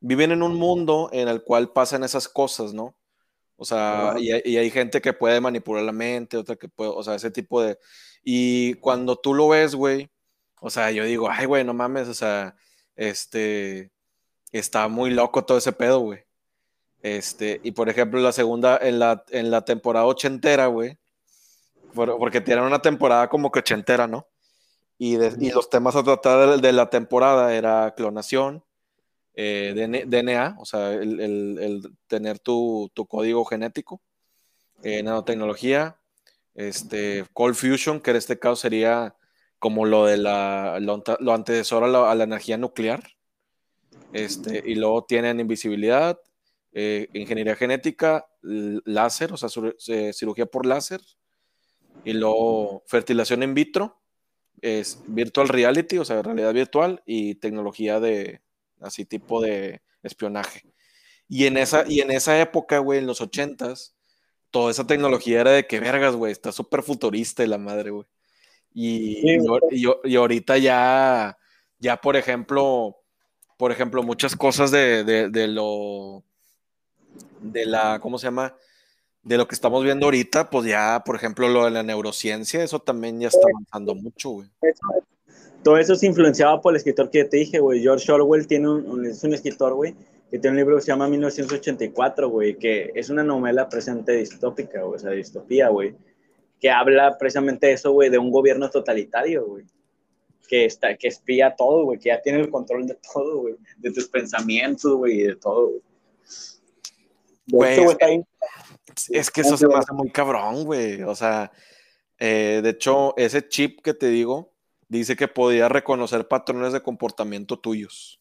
[0.00, 2.96] viven en un mundo en el cual pasan esas cosas, ¿no?
[3.56, 7.02] O sea, y, y, hay gente que puede manipular la mente, otra que puede, o
[7.02, 7.76] sea, ese tipo de,
[8.22, 10.08] y cuando tú lo ves, güey,
[10.60, 12.54] o sea, yo digo, ay, güey, no mames, o sea,
[12.94, 13.90] este,
[14.52, 16.27] está muy loco todo ese pedo, güey.
[17.02, 20.98] Este, y por ejemplo, la segunda, en la, en la temporada ochentera, güey,
[21.94, 24.26] porque tienen una temporada como que ochentera, ¿no?
[24.98, 28.64] Y, los temas a tratar de, la temporada era clonación,
[29.34, 34.02] eh, DNA, o sea, el, tener tu, código genético,
[34.82, 35.96] eh, nanotecnología,
[36.54, 39.14] este, Cold Fusion, que en este caso sería
[39.60, 43.02] como lo de la, lo, antecesor a la, energía nuclear.
[44.12, 46.18] Este, y luego tienen invisibilidad,
[46.72, 49.48] eh, ingeniería genética, láser, o sea,
[49.88, 51.00] eh, cirugía por láser,
[52.04, 54.00] y luego fertilización in vitro,
[54.60, 58.42] es virtual reality, o sea, realidad virtual, y tecnología de
[58.80, 60.62] así tipo de espionaje.
[61.28, 63.96] Y en esa, y en esa época, güey, en los ochentas,
[64.50, 68.06] toda esa tecnología era de que vergas, güey, está súper futurista y la madre, güey.
[68.72, 69.36] Y,
[70.04, 71.36] y, ahorita ya,
[71.78, 72.96] ya, por ejemplo,
[73.56, 76.24] por ejemplo, muchas cosas de, de, lo,
[77.40, 78.54] de la, ¿cómo se llama?
[79.22, 82.78] De lo que estamos viendo ahorita, pues ya, por ejemplo, lo de la neurociencia, eso
[82.78, 84.48] también ya está avanzando mucho, güey.
[85.62, 87.82] Todo eso es influenciado por el escritor que te dije, güey.
[87.82, 89.94] George Orwell tiene un, es un escritor, güey,
[90.30, 94.84] que tiene un libro que se llama 1984, güey, que es una novela presente distópica,
[94.84, 95.94] o sea, distopía, güey,
[96.60, 99.64] que habla precisamente eso, güey, de un gobierno totalitario, güey,
[100.46, 103.90] que, está, que espía todo, güey, que ya tiene el control de todo, güey, de
[103.90, 105.82] tus pensamientos, güey, y de todo, güey.
[107.50, 107.80] Güey,
[109.10, 111.50] es, que eso se me hace muy cabrón, güey, o sea,
[112.18, 114.52] eh, de hecho, ese chip que te digo,
[114.88, 118.20] dice que podía reconocer patrones de comportamiento tuyos.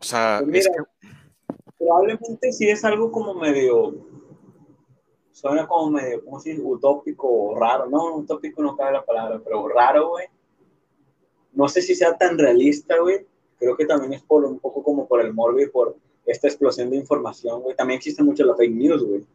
[0.00, 0.68] O sea, pues
[1.78, 3.94] probablemente sí es algo como medio,
[5.32, 6.62] suena como medio, ¿cómo se dice?
[6.62, 7.88] Utópico o raro.
[7.88, 10.26] No, utópico no cabe la palabra, pero raro, güey.
[11.52, 13.26] No sé si sea tan realista, güey.
[13.58, 16.90] Creo que también es por un poco como por el morbo y por esta explosión
[16.90, 17.76] de información, güey.
[17.76, 19.26] También existe mucho la fake news, güey.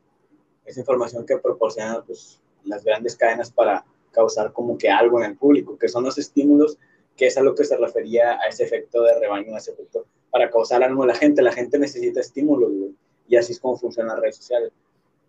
[0.65, 5.38] Esa información que proporcionan pues, las grandes cadenas para causar como que algo en el
[5.38, 6.78] público, que son los estímulos,
[7.15, 10.06] que es a lo que se refería a ese efecto de rebaño, a ese efecto
[10.32, 11.41] para causar algo en la gente.
[11.41, 12.95] La gente necesita estímulos, güey.
[13.28, 14.71] Y así es como funcionan las redes sociales.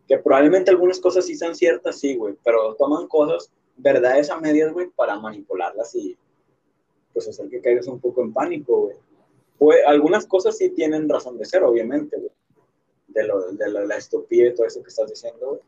[0.08, 4.72] Que probablemente algunas cosas sí sean ciertas, sí, güey, pero toman cosas, verdades a medias,
[4.72, 6.16] güey, para manipularlas y
[7.12, 8.96] pues hacer que caigas un poco en pánico, güey.
[9.60, 12.30] Pues, algunas cosas sí tienen razón de ser, obviamente, güey.
[13.08, 15.60] De, lo, de la, estupidez y todo eso que estás diciendo, güey.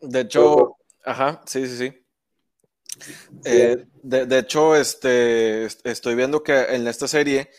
[0.00, 2.02] De hecho, ajá, sí, sí, sí.
[3.44, 7.50] Eh, de, de, hecho, este, estoy viendo que en esta serie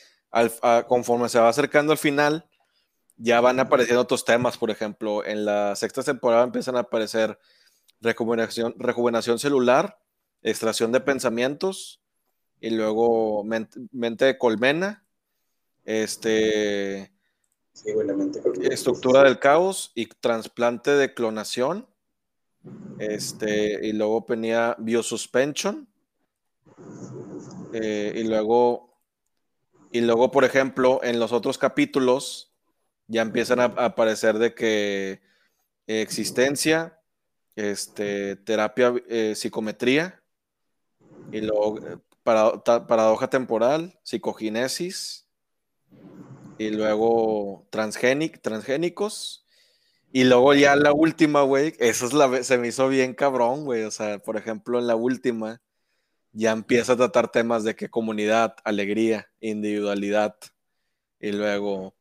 [0.87, 2.49] conforme se va acercando al final,
[3.17, 4.57] ya van apareciendo otros temas.
[4.57, 7.37] Por ejemplo, en la sexta temporada empiezan a aparecer
[8.01, 9.99] rejuvenación, rejuvenación celular,
[10.41, 12.01] extracción de pensamientos,
[12.59, 15.05] y luego mente, de colmena,
[15.88, 17.13] este,
[18.62, 21.88] estructura del caos y trasplante de clonación.
[23.00, 25.88] Este, y luego venía biosuspension.
[27.73, 28.88] Eh, y luego
[29.91, 32.54] y luego, por ejemplo, en los otros capítulos
[33.08, 35.21] ya empiezan a, aparecer de que
[35.88, 37.00] existencia,
[37.56, 40.21] este, terapia, eh, psicometría,
[41.32, 45.26] y luego eh, paradoja temporal, psicoginesis,
[46.57, 49.45] y luego transgénic, transgénicos,
[50.11, 53.83] y luego ya la última, güey, eso es la, se me hizo bien cabrón, güey,
[53.83, 55.61] o sea, por ejemplo, en la última,
[56.31, 60.35] ya empieza a tratar temas de que comunidad, alegría, individualidad
[61.19, 61.95] y luego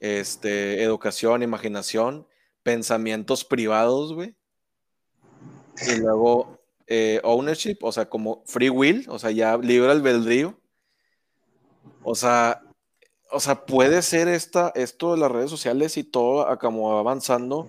[0.00, 2.26] este, educación, imaginación,
[2.62, 4.34] pensamientos privados, güey.
[5.86, 10.58] Y luego eh, ownership, o sea, como free will, o sea, ya libre albedrío.
[12.02, 12.62] O sea,
[13.30, 17.68] o sea, puede ser esta, esto de las redes sociales y todo como avanzando,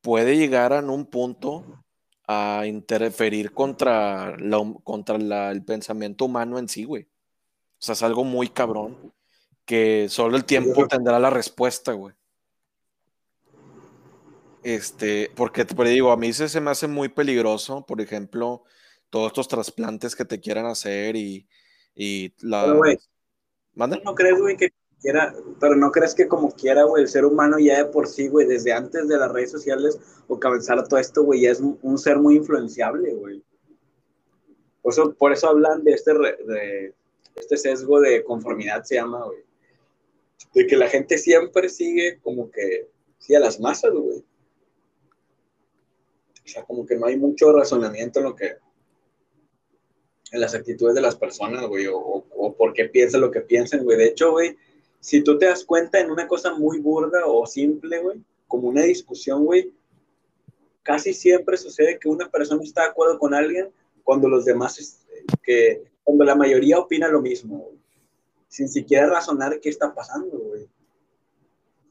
[0.00, 1.84] puede llegar a un punto
[2.28, 7.04] a interferir contra, la, contra el pensamiento humano en sí, güey.
[7.04, 9.12] O sea, es algo muy cabrón
[9.64, 12.14] que solo el tiempo tendrá la respuesta, güey.
[14.62, 18.64] Este, porque te digo, a mí se, me hace muy peligroso, por ejemplo,
[19.10, 21.48] todos estos trasplantes que te quieran hacer y,
[21.94, 22.74] y la...
[23.76, 24.70] ¿No crees, güey, que
[25.60, 28.46] pero no crees que como quiera, güey, el ser humano ya de por sí, güey,
[28.46, 32.18] desde antes de las redes sociales o comenzar todo esto, güey, ya es un ser
[32.18, 33.42] muy influenciable, güey.
[34.82, 36.94] Por eso, por eso hablan de este, de
[37.34, 39.44] este sesgo de conformidad, se llama, güey.
[40.54, 44.24] De que la gente siempre sigue como que, sí, a las masas, güey.
[46.44, 48.56] O sea, como que no hay mucho razonamiento en lo que,
[50.32, 53.84] en las actitudes de las personas, güey, o, o por qué piensan lo que piensan,
[53.84, 53.96] güey.
[53.96, 54.56] De hecho, güey,
[55.00, 58.82] si tú te das cuenta en una cosa muy burda o simple, güey, como una
[58.82, 59.72] discusión, güey,
[60.82, 63.70] casi siempre sucede que una persona está de acuerdo con alguien
[64.04, 65.04] cuando los demás,
[65.42, 67.70] que cuando la mayoría opina lo mismo,
[68.48, 70.68] sin siquiera razonar qué está pasando, güey.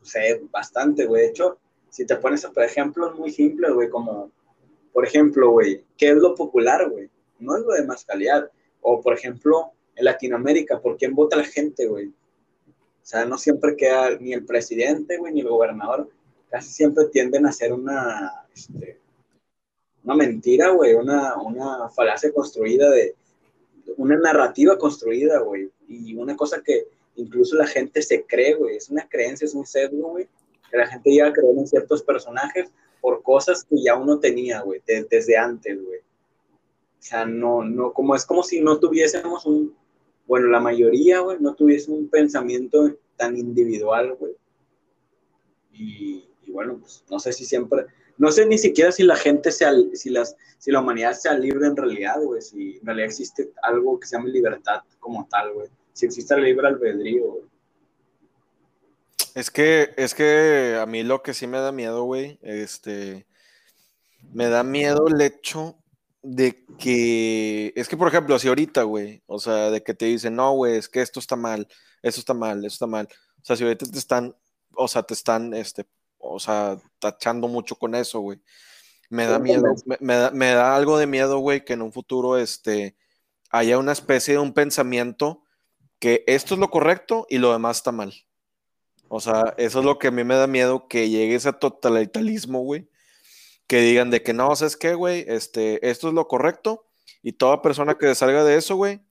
[0.01, 1.23] O sea, bastante, güey.
[1.23, 1.57] De hecho,
[1.89, 4.31] si te pones, por ejemplo, muy simple, güey, como,
[4.93, 7.09] por ejemplo, güey, ¿qué es lo popular, güey?
[7.39, 8.49] No es lo de más calidad.
[8.81, 12.07] O, por ejemplo, en Latinoamérica, ¿por quién vota la gente, güey?
[12.07, 16.09] O sea, no siempre queda ni el presidente, güey, ni el gobernador.
[16.49, 18.99] Casi siempre tienden a ser una, este,
[20.03, 23.15] una mentira, güey, una, una falacia construida de,
[23.97, 25.69] una narrativa construida, güey.
[25.87, 28.77] Y una cosa que incluso la gente se cree, güey.
[28.77, 30.27] Es una creencia, es un sesgo, güey.
[30.69, 32.71] Que la gente llega a creer en ciertos personajes
[33.01, 35.99] por cosas que ya uno tenía, güey, desde antes, güey.
[37.05, 39.77] Sea, no, no, como es como si no tuviésemos un,
[40.25, 44.33] bueno, la mayoría, güey, no tuviese un pensamiento tan individual, güey.
[45.71, 47.85] Y, bueno, pues no sé si siempre,
[48.17, 51.67] no sé ni siquiera si la gente sea, si las, si la humanidad sea libre
[51.67, 55.69] en realidad, güey, si en realidad existe algo que se llama libertad como tal, güey.
[55.93, 57.43] Si existe el libre albedrío, güey.
[59.35, 63.27] Es que, es que a mí lo que sí me da miedo, güey, este,
[64.33, 65.77] me da miedo el hecho
[66.25, 70.35] de que, es que por ejemplo, si ahorita, güey, o sea, de que te dicen,
[70.35, 71.67] no, güey, es que esto está mal,
[72.01, 73.07] esto está mal, esto está mal.
[73.41, 74.35] O sea, si ahorita te están,
[74.75, 75.85] o sea, te están, este,
[76.17, 78.41] o sea, tachando mucho con eso, güey.
[79.09, 79.63] Me da miedo,
[79.99, 82.97] me, da, me da algo de miedo, güey, que en un futuro, este,
[83.51, 85.43] haya una especie de un pensamiento
[85.99, 88.13] que esto es lo correcto y lo demás está mal.
[89.09, 92.61] O sea, eso es lo que a mí me da miedo, que llegue ese totalitarismo,
[92.61, 92.89] güey,
[93.67, 95.25] que digan de que no, ¿sabes qué, güey?
[95.27, 96.85] Este, esto es lo correcto
[97.21, 99.01] y toda persona que salga de eso, güey,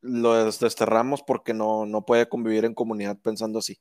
[0.00, 3.78] lo desterramos porque no, no puede convivir en comunidad pensando así.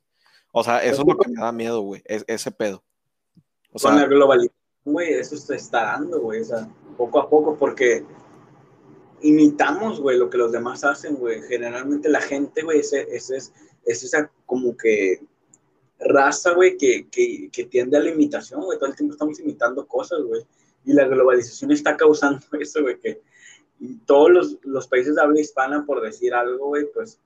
[0.51, 2.83] O sea, eso es lo que me da miedo, güey, ese pedo.
[3.71, 7.29] O sea, Con la globalización, güey, eso se está dando, güey, o sea, poco a
[7.29, 8.03] poco, porque
[9.21, 11.41] imitamos, güey, lo que los demás hacen, güey.
[11.43, 13.53] Generalmente la gente, güey, es, es, es,
[13.85, 15.21] es esa como que
[15.99, 18.79] raza, güey, que, que, que, tiende a la imitación, güey.
[18.79, 20.45] Todo el tiempo estamos imitando cosas, güey.
[20.85, 23.21] Y la globalización está causando eso, güey, que
[24.05, 27.19] todos los, los, países de habla hispana, por decir algo, güey, pues,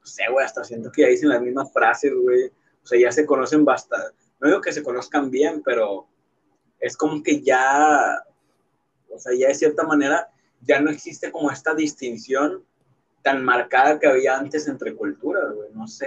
[0.00, 2.46] no sé, güey, hasta siento que ya dicen las mismas frases, güey.
[2.82, 4.14] O sea, ya se conocen bastante.
[4.40, 6.06] No digo que se conozcan bien, pero
[6.78, 8.22] es como que ya,
[9.10, 10.28] o sea, ya de cierta manera,
[10.60, 12.64] ya no existe como esta distinción
[13.22, 15.70] tan marcada que había antes entre culturas, güey.
[15.72, 16.06] No sé,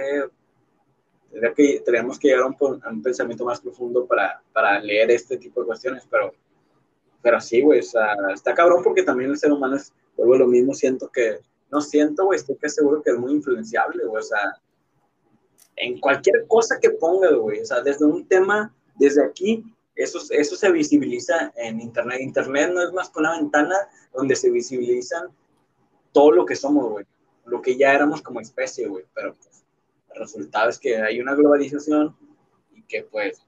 [1.54, 5.66] que, tenemos que llegar a un, pensamiento más profundo para, para, leer este tipo de
[5.66, 6.32] cuestiones, pero,
[7.22, 10.46] pero sí, güey, o sea, está cabrón porque también el ser humano es, vuelvo lo
[10.46, 11.38] mismo, siento que,
[11.70, 14.60] no siento, güey, estoy que seguro que es muy influenciable, güey, o sea,
[15.76, 19.64] en cualquier cosa que ponga, güey, o sea, desde un tema, desde aquí,
[19.94, 22.20] eso, eso se visibiliza en Internet.
[22.20, 23.76] Internet no es más que una ventana
[24.14, 25.28] donde se visibilizan
[26.12, 27.06] todo lo que somos, güey,
[27.46, 29.36] lo que ya éramos como especie, güey, pero
[30.14, 32.16] el resultado es que hay una globalización
[32.72, 33.44] y que pues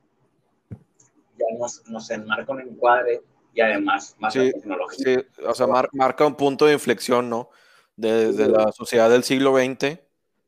[1.39, 3.23] ya nos, nos enmarca un encuadre
[3.55, 5.05] y además más tecnología.
[5.05, 7.51] Sí, o sea, marca un punto de inflexión, ¿no?
[7.97, 9.99] Desde la sociedad del siglo XX,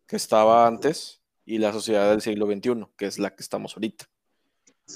[0.07, 4.07] que estaba antes, y la sociedad del siglo XXI, que es la que estamos ahorita.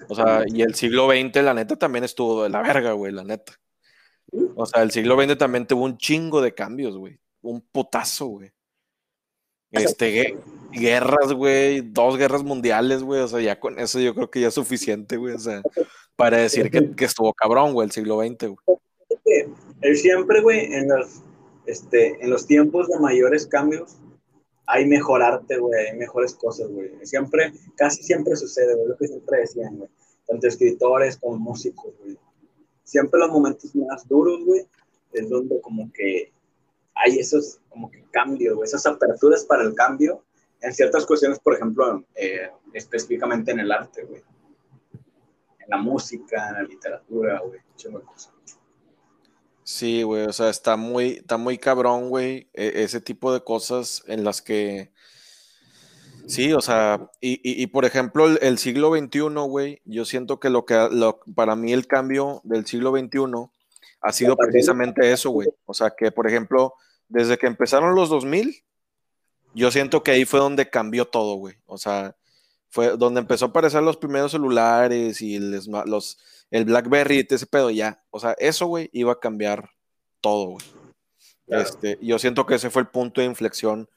[0.09, 3.25] O sea, y el siglo XX, la neta, también estuvo de la verga, güey, la
[3.25, 3.59] neta.
[4.55, 7.19] O sea, el siglo XX también tuvo un chingo de cambios, güey.
[7.41, 8.53] Un putazo, güey.
[9.71, 10.37] Este,
[10.73, 14.49] guerras, güey, dos guerras mundiales, güey, o sea, ya con eso yo creo que ya
[14.49, 15.63] es suficiente, güey, o sea,
[16.17, 18.79] para decir que, que estuvo cabrón, güey, el siglo XX, güey.
[19.81, 21.23] Él siempre, güey, en los,
[21.67, 23.99] este, en los tiempos de mayores cambios,
[24.67, 26.91] hay mejor arte, güey, hay mejores cosas, güey.
[27.03, 29.91] Siempre, casi siempre sucede, güey, lo que siempre decían, güey.
[30.27, 32.19] Tanto escritores como músicos, güey.
[32.85, 34.67] Siempre los momentos más duros, güey,
[35.13, 36.33] es donde como que
[36.99, 40.25] hay esos como que cambios, esas aperturas para el cambio
[40.61, 44.23] en ciertas cuestiones, por ejemplo, eh, específicamente en el arte, güey.
[45.61, 47.61] En la música, en la literatura, güey,
[48.05, 48.33] cosas.
[49.63, 54.03] Sí, güey, o sea, está muy, está muy cabrón, güey, e, ese tipo de cosas
[54.07, 54.91] en las que...
[56.27, 60.89] Sí, o sea, y, por ejemplo, el, siglo XXI, güey, yo siento que lo que,
[60.91, 63.51] lo, para mí el cambio del siglo XXI
[64.03, 65.49] ha sido precisamente eso, güey.
[65.65, 66.75] O sea, que, por ejemplo,
[67.09, 68.65] desde que empezaron los 2000,
[69.55, 71.57] yo siento que ahí fue donde cambió todo, güey.
[71.67, 72.17] O sea,
[72.69, 76.19] fue donde empezó a aparecer los primeros celulares y el, los,
[76.51, 78.03] el BlackBerry y ese pedo, ya.
[78.11, 79.71] O sea, eso, güey, iba a cambiar
[80.21, 80.65] todo, güey.
[81.47, 83.89] Este, yo siento que ese fue el punto de inflexión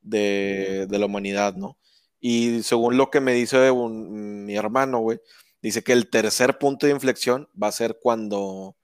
[0.00, 1.78] de, la humanidad, ¿no?
[2.20, 5.20] Y según lo que me dice mi hermano, güey,
[5.60, 8.76] dice que el tercer punto de inflexión va a ser cuando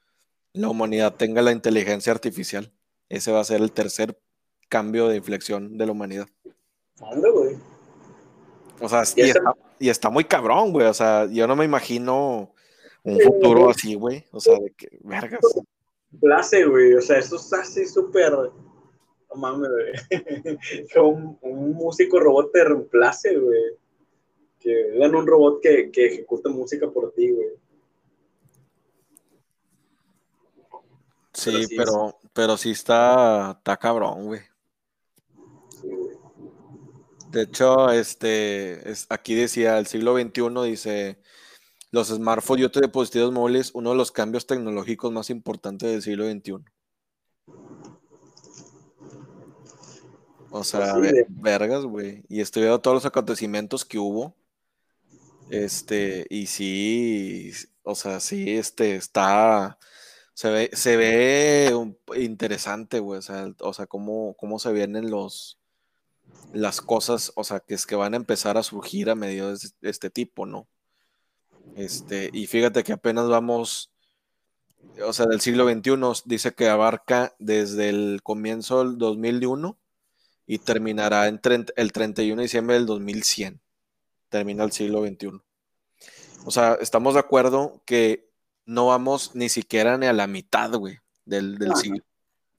[0.52, 2.72] la humanidad tenga la inteligencia artificial.
[3.12, 4.18] Ese va a ser el tercer
[4.70, 6.26] cambio de inflexión de la humanidad.
[6.98, 7.56] güey?
[8.80, 9.02] O sea,
[9.78, 10.86] y está, muy cabrón, güey.
[10.86, 12.54] O sea, yo no me imagino
[13.02, 14.24] un futuro así, güey.
[14.32, 15.42] O sea, de que, vergas.
[16.22, 16.94] Place, güey.
[16.94, 18.32] O sea, eso es así súper.
[18.32, 21.04] No mames, güey.
[21.42, 23.76] un, músico robot te reemplace, güey.
[24.58, 27.61] Que dan un robot que, que ejecute música por ti, güey.
[31.42, 34.40] Sí, pero, pero sí está, está cabrón, güey.
[37.30, 41.18] De hecho, este, es, aquí decía, el siglo XXI dice,
[41.90, 46.30] los smartphones y otros dispositivos móviles, uno de los cambios tecnológicos más importantes del siglo
[46.30, 46.64] XXI.
[50.50, 50.94] O sea,
[51.28, 52.22] vergas, güey.
[52.28, 54.36] Y estoy viendo todos los acontecimientos que hubo.
[55.50, 57.50] Este, y sí,
[57.82, 59.78] o sea, sí, este, está,
[60.42, 63.20] se ve, se ve interesante, güey.
[63.20, 65.60] O sea, o sea cómo, cómo se vienen los,
[66.52, 69.88] las cosas, o sea, que es que van a empezar a surgir a medios de
[69.88, 70.66] este tipo, ¿no?
[71.76, 73.92] Este, y fíjate que apenas vamos,
[75.06, 79.78] o sea, del siglo XXI, dice que abarca desde el comienzo del 2001
[80.48, 81.40] y terminará en
[81.76, 83.60] el 31 de diciembre del 2100.
[84.28, 85.40] Termina el siglo XXI.
[86.44, 88.31] O sea, estamos de acuerdo que
[88.66, 92.04] no vamos ni siquiera ni a la mitad, güey, del, del siglo.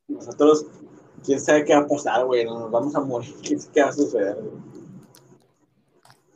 [0.08, 0.66] Nosotros,
[1.26, 3.34] quién sabe qué va a pasar, güey, nos vamos a morir,
[3.74, 4.74] qué va a suceder, güey.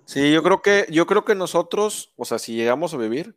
[0.05, 3.36] Sí, yo creo que, yo creo que nosotros, o sea, si llegamos a vivir,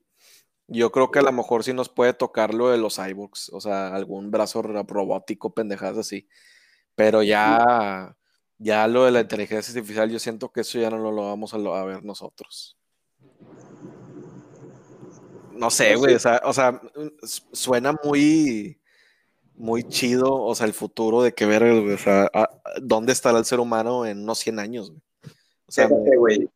[0.68, 3.61] yo creo que a lo mejor sí nos puede tocar lo de los cyborgs, o
[3.61, 6.28] sea, algún brazo robótico, pendejadas así.
[6.95, 8.16] Pero ya,
[8.59, 11.57] ya lo de la inteligencia artificial, yo siento que eso ya no lo, vamos a,
[11.57, 12.78] a, ver nosotros.
[15.61, 16.80] No sé, güey, o sea, o sea,
[17.52, 18.80] suena muy,
[19.56, 22.30] muy chido, o sea, el futuro de que ver, o sea,
[22.80, 25.02] dónde estará el ser humano en unos 100 años, güey.
[25.68, 25.86] O sea,
[26.16, 26.48] güey,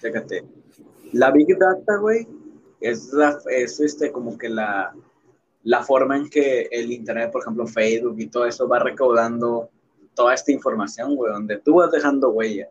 [0.00, 0.44] fíjate,
[1.12, 2.26] la Big Data, güey,
[2.80, 4.92] es, la, es este, como que la,
[5.62, 9.70] la forma en que el Internet, por ejemplo, Facebook y todo eso va recaudando
[10.16, 12.68] toda esta información, güey, donde tú vas dejando huella,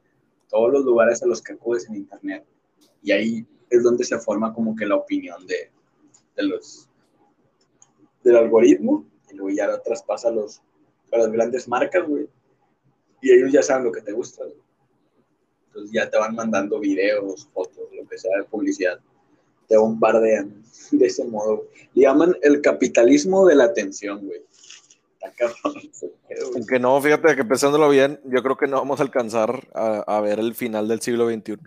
[0.50, 2.44] todos los lugares a los que acudes en Internet.
[3.02, 5.72] Y ahí es donde se forma como que la opinión de,
[6.36, 6.88] de los,
[8.24, 10.62] del algoritmo, y luego ya lo traspasa a, los,
[11.12, 12.28] a las grandes marcas, güey.
[13.22, 14.58] Y ellos ya saben lo que te gusta, güey.
[15.68, 19.00] Entonces ya te van mandando videos, fotos, lo que sea de publicidad.
[19.68, 21.66] Te bombardean de ese modo.
[21.94, 24.42] Le llaman el capitalismo de la atención, güey.
[26.56, 30.40] Aunque no, fíjate que pensándolo bien, yo creo que no vamos a alcanzar a, ver
[30.40, 31.58] el final del siglo XXI.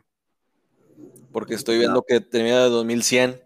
[1.34, 3.42] Porque estoy viendo que tenía de 2100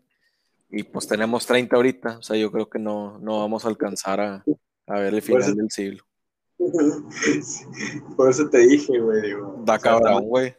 [0.68, 2.18] y pues tenemos 30 ahorita.
[2.18, 4.44] O sea, yo creo que no, no vamos a alcanzar a,
[4.86, 6.04] ver el final del siglo.
[8.16, 9.22] Por eso te dije, güey.
[9.22, 10.54] Digo, da cabrón, güey.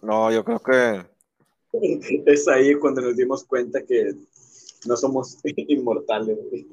[0.00, 1.06] No, yo creo que.
[2.24, 4.14] Es ahí cuando nos dimos cuenta que
[4.86, 6.66] no somos inmortales, güey.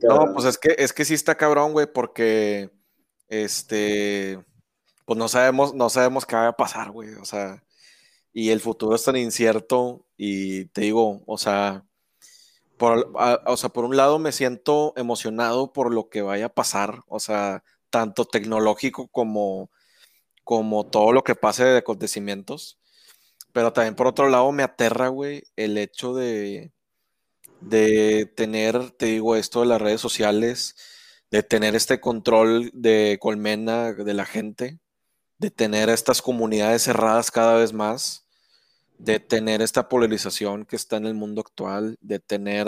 [0.00, 2.70] No, pues es que, es que sí está cabrón, güey, porque
[3.26, 4.38] este,
[5.04, 7.14] pues no sabemos, no sabemos qué va a pasar, güey.
[7.14, 7.64] O sea,
[8.32, 10.06] y el futuro es tan incierto.
[10.16, 11.84] Y te digo, o sea,
[12.76, 13.12] por,
[13.46, 17.20] o sea, por un lado me siento emocionado por lo que vaya a pasar, o
[17.20, 19.70] sea, tanto tecnológico como,
[20.44, 22.78] como todo lo que pase de acontecimientos.
[23.52, 26.72] Pero también por otro lado me aterra, güey, el hecho de,
[27.60, 30.76] de tener, te digo, esto de las redes sociales,
[31.30, 34.80] de tener este control de colmena de la gente,
[35.38, 38.26] de tener estas comunidades cerradas cada vez más,
[38.98, 42.66] de tener esta polarización que está en el mundo actual, de tener,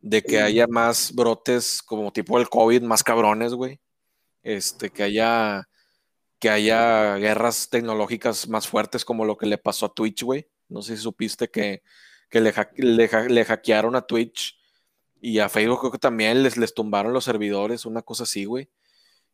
[0.00, 3.80] de que haya más brotes como tipo el COVID, más cabrones, güey.
[4.42, 5.68] Este, que haya,
[6.38, 10.48] que haya guerras tecnológicas más fuertes como lo que le pasó a Twitch, güey.
[10.68, 11.82] No sé si supiste que
[12.28, 14.58] que le, hackearon a Twitch
[15.20, 18.68] y a Facebook creo que también les, les tumbaron los servidores, una cosa así, güey.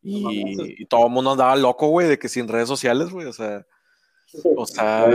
[0.07, 3.67] Y, todo el mundo andaba loco, güey, de que sin redes sociales, güey, o sea,
[4.55, 5.09] o sea,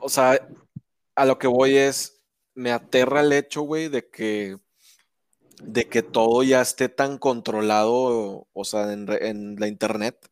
[0.00, 0.48] o sea,
[1.14, 2.20] a lo que voy es,
[2.54, 4.56] me aterra el hecho, güey, de que,
[5.62, 10.28] de que todo ya esté tan controlado, o sea, en, en la internet,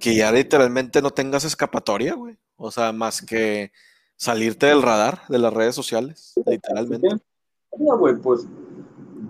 [0.00, 2.36] que ya literalmente no tengas escapatoria, güey.
[2.56, 3.70] O sea, más que
[4.16, 7.08] salirte del radar de las redes sociales, literalmente.
[7.78, 8.46] No, güey, pues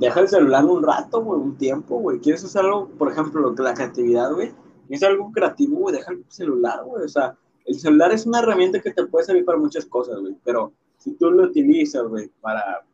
[0.01, 2.19] deja el celular un rato, güey, un tiempo, güey.
[2.19, 4.53] ¿Quieres hacer algo, por ejemplo, la creatividad, güey?
[4.89, 5.97] ¿Quieres algo creativo, güey?
[5.97, 7.05] Deja el celular, güey.
[7.05, 7.37] O sea,
[7.67, 10.35] el celular es una herramienta que te puede servir para muchas cosas, güey.
[10.43, 12.85] Pero si tú lo utilizas, güey, para,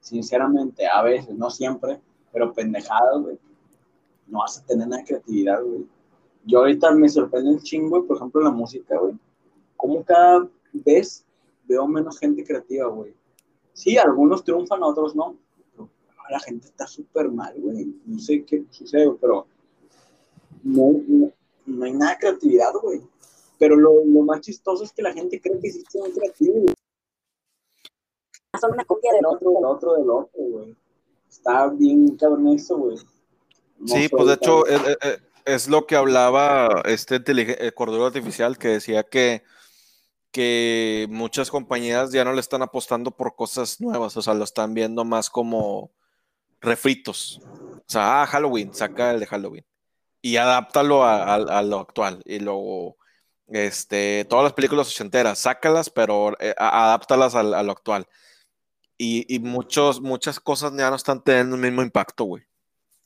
[0.00, 2.00] sinceramente, a veces, no siempre,
[2.32, 3.38] pero pendejadas, güey,
[4.28, 5.86] no vas a tener nada de creatividad, güey.
[6.44, 9.14] Yo ahorita me sorprende un chingo, por ejemplo, la música, güey.
[9.76, 11.24] Como cada ves,
[11.66, 13.12] veo menos gente creativa, güey.
[13.72, 15.36] Sí, algunos triunfan, otros no.
[16.30, 17.94] La gente está súper mal, güey.
[18.06, 19.46] No sé qué sucede, pero
[20.62, 20.92] no,
[21.66, 23.00] no, hay nada de creatividad, güey.
[23.58, 26.66] Pero lo, lo, más chistoso es que la gente cree que existe un creativo.
[28.60, 30.76] Son una copia del otro, del otro, del otro, güey.
[31.28, 32.96] Está bien cabrón eso, güey.
[33.86, 34.80] sí, pues de hecho es,
[35.44, 39.42] es, lo que hablaba este el cordero artificial que decía que
[40.30, 44.74] que muchas compañías ya no le están apostando por cosas nuevas, o sea, lo están
[44.74, 45.90] viendo más como
[46.60, 47.40] refritos.
[47.44, 49.64] O sea, ah, Halloween, saca el de Halloween
[50.22, 52.20] y adáptalo a, lo actual.
[52.24, 52.96] Y luego,
[53.46, 58.06] este, todas las películas ochenteras, sácalas, pero eh, adáptalas a, lo actual.
[59.00, 62.42] Y, muchos, muchas cosas ya no están teniendo el mismo impacto, güey.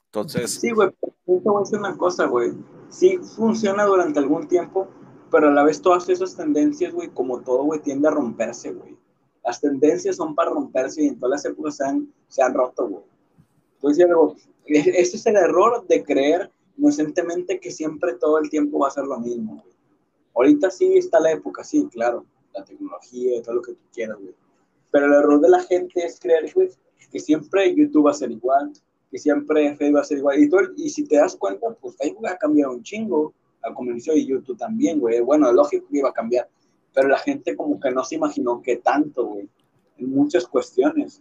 [0.07, 0.59] Entonces.
[0.59, 2.53] Sí, güey, a decir una cosa, güey.
[2.89, 4.89] Sí funciona durante algún tiempo,
[5.31, 8.97] pero a la vez todas esas tendencias, güey, como todo, güey, tiende a romperse, güey.
[9.45, 12.89] Las tendencias son para romperse y en todas las épocas se han, se han roto,
[12.89, 13.05] güey.
[13.83, 18.89] Entonces, digo, ese es el error de creer inocentemente que siempre todo el tiempo va
[18.89, 19.75] a ser lo mismo, güey.
[20.35, 22.25] Ahorita sí está la época, sí, claro,
[22.55, 24.35] la tecnología todo lo que tú quieras, güey.
[24.93, 26.53] Pero el error de la gente es creer,
[27.11, 28.73] que siempre YouTube va a ser igual,
[29.11, 30.39] que siempre Facebook va a ser igual.
[30.39, 34.27] Y, y si te das cuenta, pues Facebook ha cambiado un chingo, la comunicación y
[34.27, 35.21] YouTube también, güey.
[35.21, 36.49] Bueno, lógico que iba a cambiar,
[36.95, 39.49] pero la gente como que no se imaginó que tanto, güey,
[39.99, 41.21] en muchas cuestiones,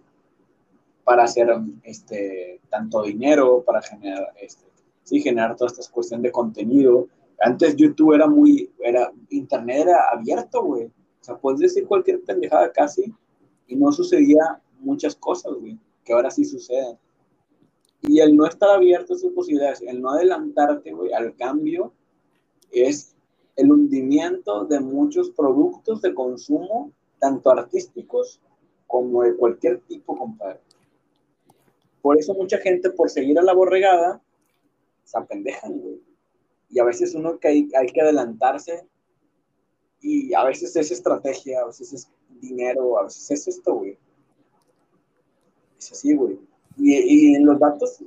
[1.12, 1.49] para hacer
[1.84, 4.64] este, tanto dinero, para generar, este,
[5.03, 7.09] sí, generar todas estas cuestiones de contenido.
[7.41, 10.86] Antes YouTube era muy, era, Internet era abierto, güey.
[10.86, 13.14] O sea, puedes decir cualquier pendejada casi
[13.68, 16.97] y no sucedía muchas cosas, güey, que ahora sí suceden.
[18.03, 21.91] Y el no estar abierto a sus posibilidades, el no adelantarte, güey, al cambio,
[22.72, 23.18] es
[23.57, 28.39] el hundimiento de muchos productos de consumo, tanto artísticos
[28.88, 30.62] como de cualquier tipo, compadre.
[32.02, 34.22] Por eso mucha gente, por seguir a la borregada,
[35.04, 36.02] se apendejan, güey.
[36.70, 38.88] Y a veces uno que hay, hay que adelantarse
[40.02, 42.10] y a veces es estrategia, a veces es
[42.41, 43.97] dinero, a veces es esto, güey.
[45.78, 46.39] Es así, güey.
[46.78, 47.99] Y, en los datos,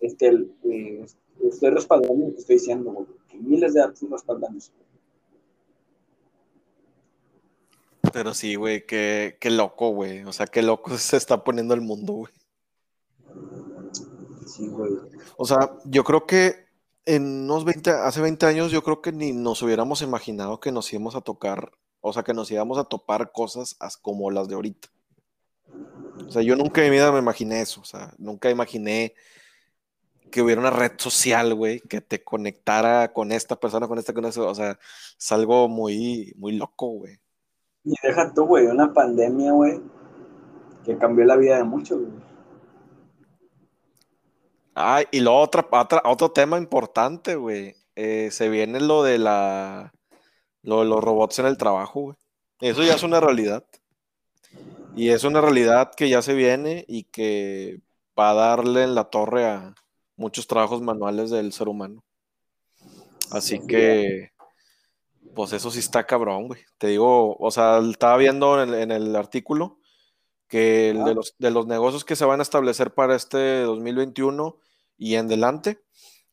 [0.00, 0.28] este,
[0.64, 1.06] eh,
[1.44, 3.06] estoy respaldando lo que estoy diciendo, güey.
[3.40, 4.72] Miles de datos respaldando eso.
[8.12, 10.24] Pero sí, güey, qué, qué loco, güey.
[10.24, 12.32] O sea, qué loco se está poniendo el mundo, güey.
[14.46, 14.92] Sí, güey.
[15.36, 16.64] O sea, yo creo que
[17.06, 20.92] en unos 20, hace 20 años, yo creo que ni nos hubiéramos imaginado que nos
[20.92, 24.88] íbamos a tocar, o sea, que nos íbamos a topar cosas como las de ahorita.
[26.26, 29.14] O sea, yo nunca en mi vida me imaginé eso, o sea, nunca imaginé
[30.30, 34.24] que hubiera una red social, güey, que te conectara con esta persona, con esta, con
[34.24, 34.78] eso, o sea,
[35.18, 37.18] es algo muy, muy loco, güey.
[37.84, 39.80] Y deja tú, güey, una pandemia, güey,
[40.84, 42.33] que cambió la vida de muchos, güey.
[44.74, 45.68] Ah, y luego otra,
[46.04, 47.76] otro tema importante, güey.
[47.96, 49.92] Eh, se viene lo de la
[50.62, 52.16] lo de los robots en el trabajo, güey.
[52.60, 53.64] Eso ya es una realidad.
[54.96, 57.80] Y es una realidad que ya se viene y que
[58.18, 59.74] va a darle en la torre a
[60.16, 62.04] muchos trabajos manuales del ser humano.
[63.30, 64.30] Así que,
[65.34, 66.62] pues eso sí está cabrón, güey.
[66.78, 69.78] Te digo, o sea, estaba viendo en el, artículo
[70.48, 74.56] que de, los, de los negocios que se van a establecer para este 2021
[74.96, 75.80] y en adelante,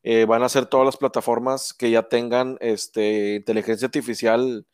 [0.02, 4.66] eh, van a ser todas las plataformas que ya tengan este, inteligencia artificial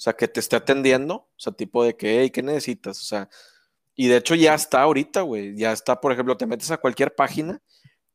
[0.00, 2.98] o sea, que te esté atendiendo, o sea, tipo de que, hey, ¿qué necesitas?
[3.02, 3.28] O sea,
[3.94, 7.14] y de hecho ya está ahorita, güey, ya está, por ejemplo, te metes a cualquier
[7.14, 7.60] página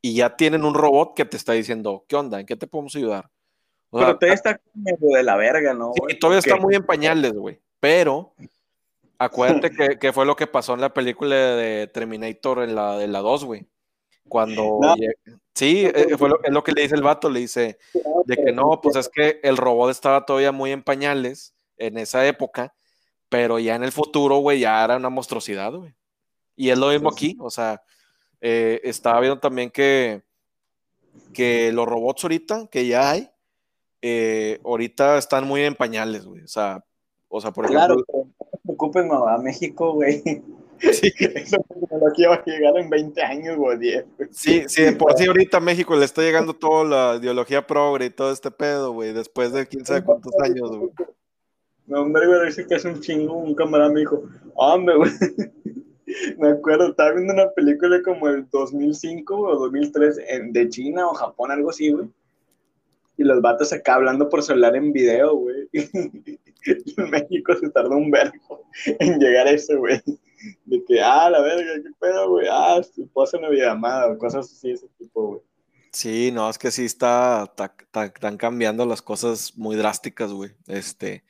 [0.01, 2.39] y ya tienen un robot que te está diciendo, ¿qué onda?
[2.39, 3.29] ¿En qué te podemos ayudar?
[3.91, 5.91] pero todavía está medio de la verga, ¿no?
[5.93, 8.33] Sí, todavía está muy en pañales, güey, pero
[9.19, 13.07] acuérdate que, que, fue lo que pasó en la película de Terminator en la de
[13.07, 13.67] la 2, güey.
[14.27, 14.79] Cuando
[15.53, 17.77] sí, eh, fue lo, es lo que le dice el vato, le dice
[18.25, 22.25] de que no, pues es que el robot estaba todavía muy en pañales en esa
[22.25, 22.73] época,
[23.29, 25.93] pero ya en el futuro, güey, ya era una monstruosidad, güey.
[26.55, 27.83] Y es lo mismo aquí, o sea,
[28.41, 30.23] eh, estaba viendo también que,
[31.33, 33.29] que los robots ahorita, que ya hay,
[34.01, 36.43] eh, ahorita están muy en pañales, güey.
[36.43, 36.83] O sea,
[37.27, 37.85] o sea, por ejemplo.
[37.85, 40.21] Claro, no se preocupen, a México, güey.
[40.79, 41.11] Sí.
[41.19, 44.05] Esa tecnología va a llegar en 20 años o 10.
[44.31, 48.09] Sí, sí, por sí ahorita a México le está llegando toda la ideología progre y
[48.09, 50.91] todo este pedo, güey, después de quién sabe cuántos años, güey.
[51.87, 53.37] No, hombre, güey, dice que es un chingo.
[53.37, 54.23] Un camarada me dijo,
[54.55, 55.11] hombre, güey.
[56.37, 61.13] Me acuerdo, estaba viendo una película como el 2005 o 2003 en, de China o
[61.13, 62.07] Japón, algo así, güey.
[63.17, 65.69] Y los vatos acá hablando por celular en video, güey.
[66.67, 70.01] En México se tardó un verbo en llegar a eso, güey.
[70.65, 72.47] De que, ah, la verga, qué pedo, güey.
[72.49, 72.81] Ah,
[73.33, 75.41] una videollamada o cosas así, ese tipo, güey.
[75.91, 77.53] Sí, no, es que sí está,
[77.93, 80.51] están cambiando las cosas muy drásticas, güey.
[80.67, 81.23] Este,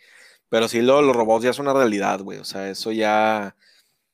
[0.49, 2.39] pero sí, lo, los robots ya es una realidad, güey.
[2.39, 3.55] O sea, eso ya,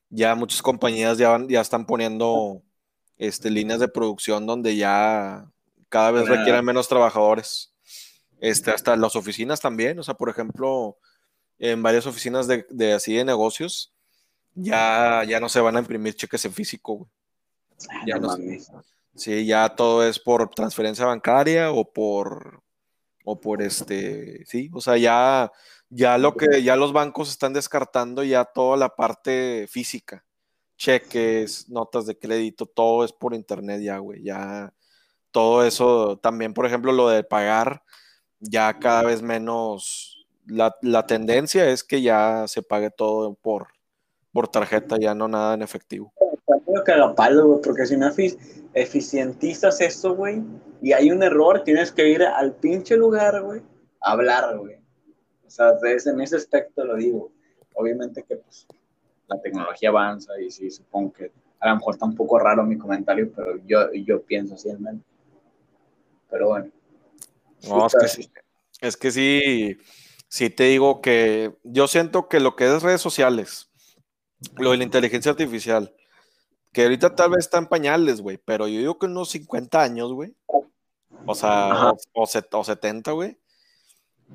[0.10, 2.62] ya muchas compañías ya, ya están poniendo
[3.18, 5.50] este, líneas de producción donde ya
[5.88, 7.74] cada vez requieren menos trabajadores.
[8.42, 10.00] Este, hasta las oficinas también.
[10.00, 10.98] O sea, por ejemplo,
[11.60, 13.91] en varias oficinas de, de así de negocios,
[14.56, 17.10] ya, ya no se van a imprimir cheques en físico, güey.
[17.90, 18.38] Ah, ya no,
[19.16, 22.62] sí, ya todo es por transferencia bancaria o por
[23.24, 25.52] o por este, sí, o sea, ya
[25.92, 30.26] ya lo que ya los bancos están descartando ya toda la parte física,
[30.78, 34.74] cheques, notas de crédito, todo es por internet ya, güey, ya.
[35.32, 37.84] Todo eso, también, por ejemplo, lo de pagar,
[38.40, 43.68] ya cada vez menos, la, la tendencia es que ya se pague todo por,
[44.32, 46.14] por tarjeta, ya no nada en efectivo.
[46.86, 48.40] Que palo, güey, porque si no efic
[48.74, 50.42] eficientizas esto, güey,
[50.82, 53.62] y hay un error, tienes que ir al pinche lugar, güey,
[54.00, 54.76] a hablar, güey.
[55.46, 57.32] O sea, en ese aspecto lo digo.
[57.76, 58.68] Obviamente que pues
[59.28, 62.78] la tecnología avanza y sí, supongo que a lo mejor está un poco raro mi
[62.78, 65.02] comentario, pero yo, yo pienso así, hermano.
[66.30, 66.72] Pero bueno.
[67.68, 68.32] No, es que sí,
[68.82, 69.78] es que sí,
[70.28, 73.71] sí te digo que yo siento que lo que es redes sociales,
[74.58, 75.94] lo de la inteligencia artificial,
[76.74, 80.14] que ahorita tal vez está en pañales, güey, pero yo digo que unos 50 años,
[80.14, 80.36] güey.
[81.26, 83.38] O sea, o, o, 70, güey.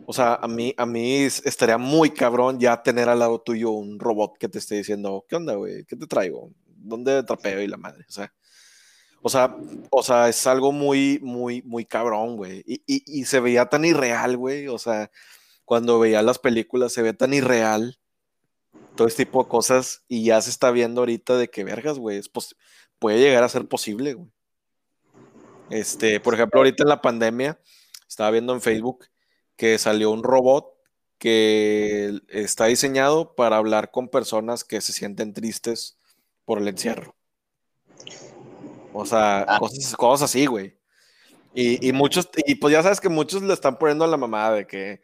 [0.07, 3.99] O sea, a mí, a mí estaría muy cabrón ya tener al lado tuyo un
[3.99, 5.85] robot que te esté diciendo, ¿qué onda, güey?
[5.87, 6.51] ¿Qué te traigo?
[6.67, 8.05] ¿Dónde trapeo y la madre?
[8.09, 8.33] O sea,
[9.23, 9.57] o sea,
[9.91, 12.63] o sea, es algo muy, muy, muy cabrón, güey.
[12.67, 14.69] Y, y, y, se veía tan irreal, güey.
[14.69, 15.11] O sea,
[15.65, 17.99] cuando veía las películas se ve tan irreal
[18.97, 22.20] todo este tipo de cosas y ya se está viendo ahorita de que vergas, güey,
[22.99, 24.30] puede llegar a ser posible, güey.
[25.70, 27.61] Este, por ejemplo, ahorita en la pandemia,
[28.09, 29.07] estaba viendo en Facebook
[29.57, 30.72] que salió un robot
[31.18, 35.99] que está diseñado para hablar con personas que se sienten tristes
[36.44, 37.14] por el encierro.
[38.92, 39.61] O sea, ah.
[39.97, 40.76] cosas, así, güey.
[41.55, 44.53] Y, y, muchos, y pues ya sabes que muchos le están poniendo a la mamada
[44.53, 45.01] de que,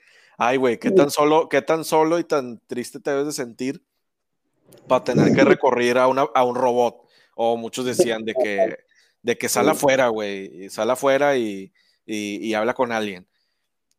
[0.46, 3.84] ay, güey, qué tan solo, qué tan solo y tan triste te debes de sentir
[4.88, 7.06] para tener que recurrir a, a un robot.
[7.34, 8.76] O muchos decían de que,
[9.22, 11.72] de que sale afuera, güey, sale afuera y,
[12.04, 13.26] y, habla con alguien.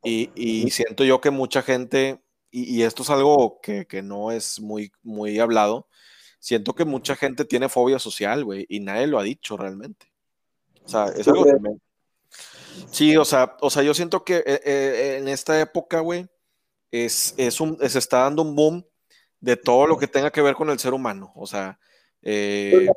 [0.03, 2.21] Y, y, siento yo que mucha gente,
[2.51, 5.87] y, esto es algo que, que, no es muy, muy hablado,
[6.39, 10.11] siento que mucha gente tiene fobia social, güey, y nadie lo ha dicho realmente.
[10.83, 11.53] O sea, es algo que
[12.91, 16.27] Sí, o sea, o sea, yo siento que eh, eh, en esta época, güey,
[16.93, 18.85] es, es un, se está dando un boom
[19.39, 21.31] de todo lo que tenga que ver con el ser humano.
[21.35, 21.79] O sea,
[22.21, 22.87] eh...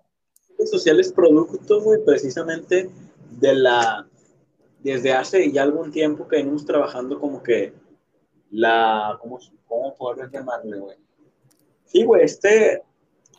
[0.58, 2.90] redes sociales producto, güey, precisamente
[3.30, 4.06] de la,
[4.80, 7.72] desde hace ya algún tiempo que venimos trabajando como que
[8.50, 10.96] la, ¿cómo, cómo poder llamarle, güey?
[11.86, 12.82] Sí, güey, este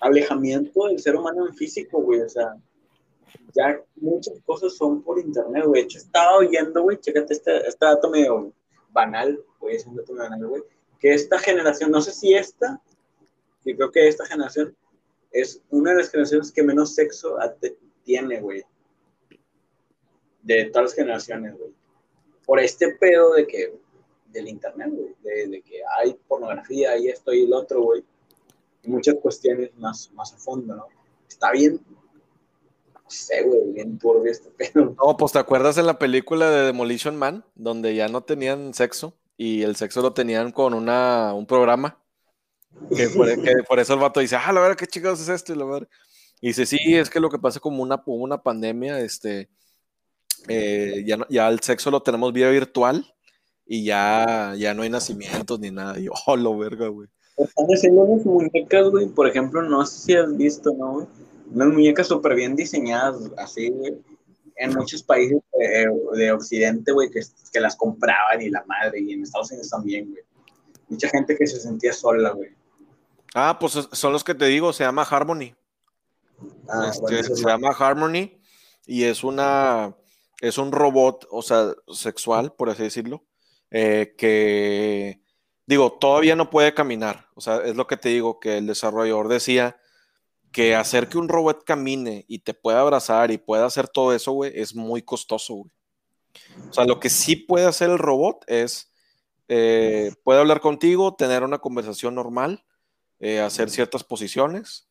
[0.01, 2.55] alejamiento del ser humano en físico, güey, o sea,
[3.53, 5.81] ya muchas cosas son por internet, güey.
[5.81, 8.51] De hecho, estaba oyendo, güey, chécate este, este dato medio
[8.91, 10.63] banal, güey, es un dato banal, güey,
[10.99, 12.81] que esta generación, no sé si esta,
[13.63, 14.75] y creo que esta generación
[15.31, 17.37] es una de las generaciones que menos sexo
[18.03, 18.63] tiene, güey.
[20.41, 21.71] De todas las generaciones, güey.
[22.45, 23.77] Por este pedo de que,
[24.27, 28.03] del internet, güey, de, que hay pornografía y esto y el otro, güey.
[28.83, 30.87] Y muchas cuestiones más, más a fondo, ¿no?
[31.27, 31.81] Está bien
[33.07, 34.95] sé, güey, bien turbio este pedo.
[34.97, 39.13] No, pues te acuerdas en la película de Demolition Man, donde ya no tenían sexo
[39.37, 41.99] y el sexo lo tenían con una, un programa.
[42.95, 43.07] Que
[43.67, 45.53] por, eso el vato dice, ah, la verdad, qué chicos es esto.
[45.53, 45.87] Y, la verdad.
[46.41, 49.49] y dice, sí, es que lo que pasa como una, una pandemia, este,
[50.47, 53.05] eh, ya, ya el sexo lo tenemos vía virtual
[53.65, 55.99] y ya, ya no hay nacimientos ni nada.
[55.99, 57.07] Y yo, oh, lo verga, güey.
[57.37, 61.07] Están haciendo unas muñecas, güey, por ejemplo, no sé si has visto, ¿no, güey?
[61.51, 63.95] Unas muñecas súper bien diseñadas, así, güey,
[64.55, 65.39] en muchos países
[66.13, 67.21] de, Occidente, güey, que,
[67.51, 70.23] que, las compraban y la madre, y en Estados Unidos también, güey.
[70.89, 72.49] Mucha gente que se sentía sola, güey.
[73.33, 75.53] Ah, pues son los que te digo, se llama Harmony.
[76.69, 78.39] Ah, este, se llama Harmony
[78.85, 79.95] y es una,
[80.41, 83.25] es un robot, o sea, sexual, por así decirlo,
[83.69, 85.21] eh, que,
[85.65, 87.27] digo, todavía no puede caminar.
[87.35, 89.77] O sea, es lo que te digo, que el desarrollador decía
[90.51, 94.31] que hacer que un robot camine y te pueda abrazar y pueda hacer todo eso,
[94.31, 95.71] güey, es muy costoso, güey.
[96.69, 98.91] O sea, lo que sí puede hacer el robot es,
[99.47, 102.63] eh, puede hablar contigo, tener una conversación normal,
[103.19, 104.87] eh, hacer ciertas posiciones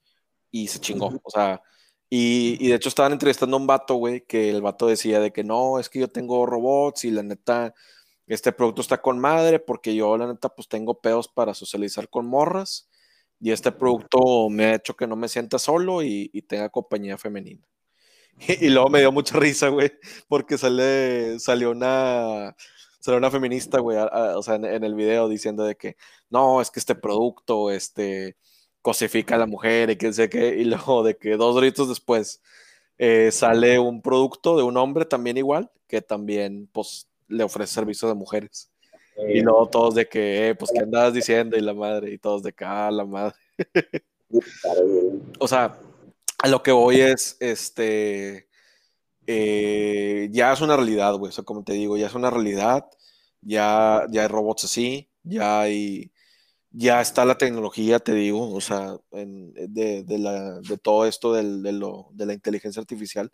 [0.50, 1.12] y se chingó.
[1.22, 1.62] O sea,
[2.08, 5.32] y, y, de hecho estaban entrevistando a un vato, güey, que el vato decía de
[5.32, 7.74] que no, es que yo tengo robots y la neta,
[8.26, 12.26] este producto está con madre porque yo la neta pues tengo pedos para socializar con
[12.26, 12.88] morras
[13.40, 17.66] y este producto me ha hecho que no me sienta solo y, tenga compañía femenina.
[18.60, 19.92] Y, luego me dio mucha risa, güey,
[20.28, 22.54] porque sale, salió una,
[23.00, 25.96] salió una feminista, güey, o sea, en, el video diciendo de que,
[26.30, 28.36] no, es que este producto, este,
[28.82, 32.42] cosifica a la mujer y que sé qué, y luego de que dos gritos después
[32.98, 38.10] eh, sale un producto de un hombre también igual, que también, pues, le ofrece servicios
[38.10, 38.70] a mujeres.
[39.28, 41.56] Y luego todos de que, eh, pues, ¿qué andabas diciendo?
[41.56, 43.34] Y la madre, y todos de que, ah, la madre.
[45.38, 45.78] o sea,
[46.38, 48.48] a lo que voy es, este,
[49.26, 51.30] eh, ya es una realidad, güey.
[51.30, 52.86] O sea, como te digo, ya es una realidad.
[53.40, 56.12] Ya, ya hay robots así, ya hay,
[56.70, 62.08] ya está la tecnología, te digo, o sea, de, de, todo esto del, de, lo,
[62.12, 63.32] de la inteligencia artificial.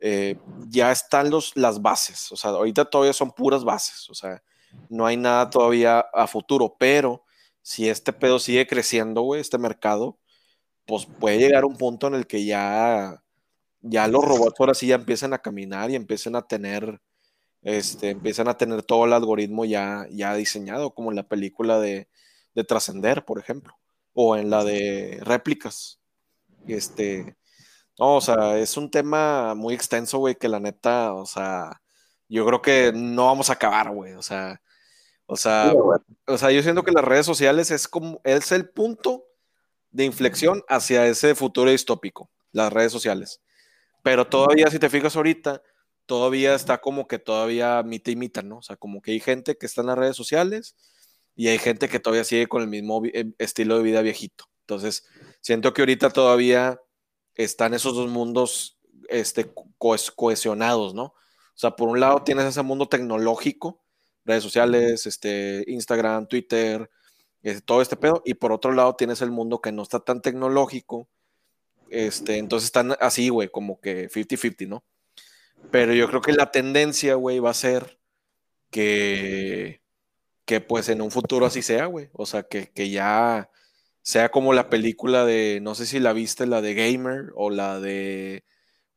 [0.00, 0.38] Eh,
[0.68, 4.40] ya están los, las bases, o sea, ahorita todavía son puras bases, o sea,
[4.88, 7.24] no hay nada todavía a futuro, pero
[7.62, 10.18] si este pedo sigue creciendo, güey, este mercado,
[10.86, 13.22] pues puede llegar un punto en el que ya,
[13.82, 17.00] ya los robots ahora sí ya empiezan a caminar y empiezan a tener,
[17.62, 18.16] este,
[18.46, 22.08] a tener todo el algoritmo ya, ya diseñado, como en la película de,
[22.54, 23.74] de Trascender, por ejemplo,
[24.14, 26.00] o en la de Réplicas.
[26.66, 27.36] Este,
[27.98, 31.82] o sea, es un tema muy extenso, güey, que la neta, o sea,
[32.28, 34.60] yo creo que no vamos a acabar, güey, o sea,
[35.26, 35.72] o sea,
[36.26, 39.24] o sea, yo siento que las redes sociales es como, es el punto
[39.90, 43.42] de inflexión hacia ese futuro distópico, las redes sociales.
[44.02, 45.62] Pero todavía, si te fijas ahorita,
[46.06, 48.58] todavía está como que todavía mita y ¿no?
[48.58, 50.76] O sea, como que hay gente que está en las redes sociales
[51.36, 54.46] y hay gente que todavía sigue con el mismo eh, estilo de vida viejito.
[54.60, 55.06] Entonces,
[55.40, 56.80] siento que ahorita todavía
[57.34, 58.78] están esos dos mundos
[59.10, 59.52] este,
[60.16, 61.14] cohesionados, ¿no?
[61.58, 63.82] O sea, por un lado tienes ese mundo tecnológico,
[64.24, 66.88] redes sociales, este, Instagram, Twitter,
[67.42, 70.22] este, todo este pedo, y por otro lado tienes el mundo que no está tan
[70.22, 71.08] tecnológico,
[71.90, 74.84] este, entonces están así, güey, como que 50-50, ¿no?
[75.72, 77.98] Pero yo creo que la tendencia, güey, va a ser
[78.70, 79.82] que,
[80.44, 83.50] que pues en un futuro así sea, güey, o sea, que, que ya
[84.02, 87.80] sea como la película de, no sé si la viste, la de Gamer o la
[87.80, 88.44] de,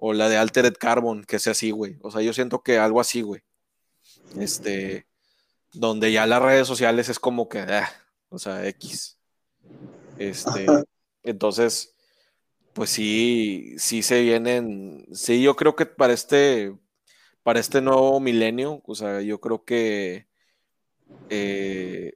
[0.04, 1.97] o la de Altered Carbon, que sea así, güey.
[2.02, 3.43] O sea, yo siento que algo así, güey.
[4.39, 5.06] Este,
[5.74, 7.88] donde ya las redes sociales es como que, ah,
[8.30, 9.20] o sea, X.
[10.18, 10.66] Este,
[11.22, 11.93] entonces,
[12.74, 16.76] pues sí, sí se vienen, sí, yo creo que para este,
[17.43, 20.26] para este nuevo milenio, o sea, yo creo que
[21.30, 22.14] eh,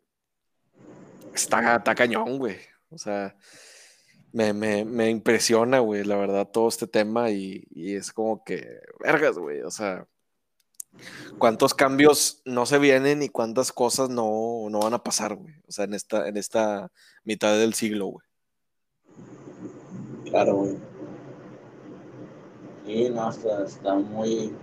[1.36, 2.57] está, está cañón, güey.
[2.89, 3.38] O sea,
[4.36, 9.38] me, me, impresiona, güey, la verdad, todo este tema y, y es como que, vergas,
[9.38, 10.05] güey, o sea,
[11.38, 15.53] cuántos cambios no se vienen y cuántas cosas no, van a pasar, güey.
[15.67, 16.91] O sea, en esta, en esta
[17.23, 18.27] mitad del siglo, güey.
[20.25, 20.77] Claro, güey.
[22.86, 24.53] Sí, no, está, muy.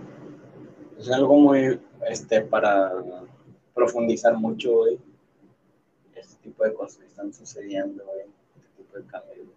[0.99, 1.79] Es algo muy.
[2.07, 2.91] Este, para
[3.73, 4.99] profundizar mucho, güey.
[6.13, 8.27] Este tipo de cosas que están sucediendo, güey.
[8.55, 9.52] Este tipo de cambios.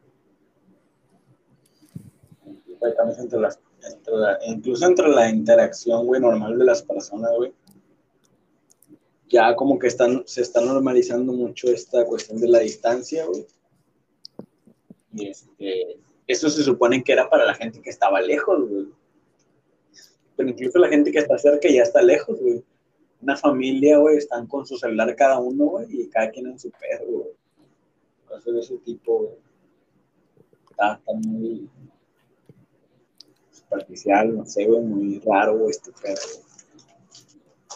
[4.46, 7.52] Incluso entre la interacción, güey, normal de las personas, güey,
[9.28, 13.46] ya como que están, se está normalizando mucho esta cuestión de la distancia, güey.
[15.12, 18.86] Y este, eso se supone que era para la gente que estaba lejos, güey.
[20.36, 22.62] Pero incluso la gente que está cerca ya está lejos, güey.
[23.22, 26.70] Una familia, güey, están con su celular cada uno, güey, y cada quien en su
[26.70, 27.30] perro, güey.
[28.28, 29.34] Cosas de ese tipo, güey.
[30.70, 31.68] está muy,
[33.80, 36.20] superficial, no sé, güey, muy raro, este pedo.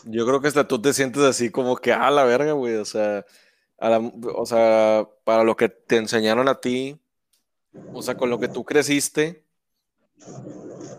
[0.05, 2.85] Yo creo que hasta tú te sientes así como que, a la verga, güey, o
[2.85, 3.25] sea,
[3.79, 6.99] o sea, para lo que te enseñaron a ti,
[7.93, 9.45] o sea, con lo que tú creciste,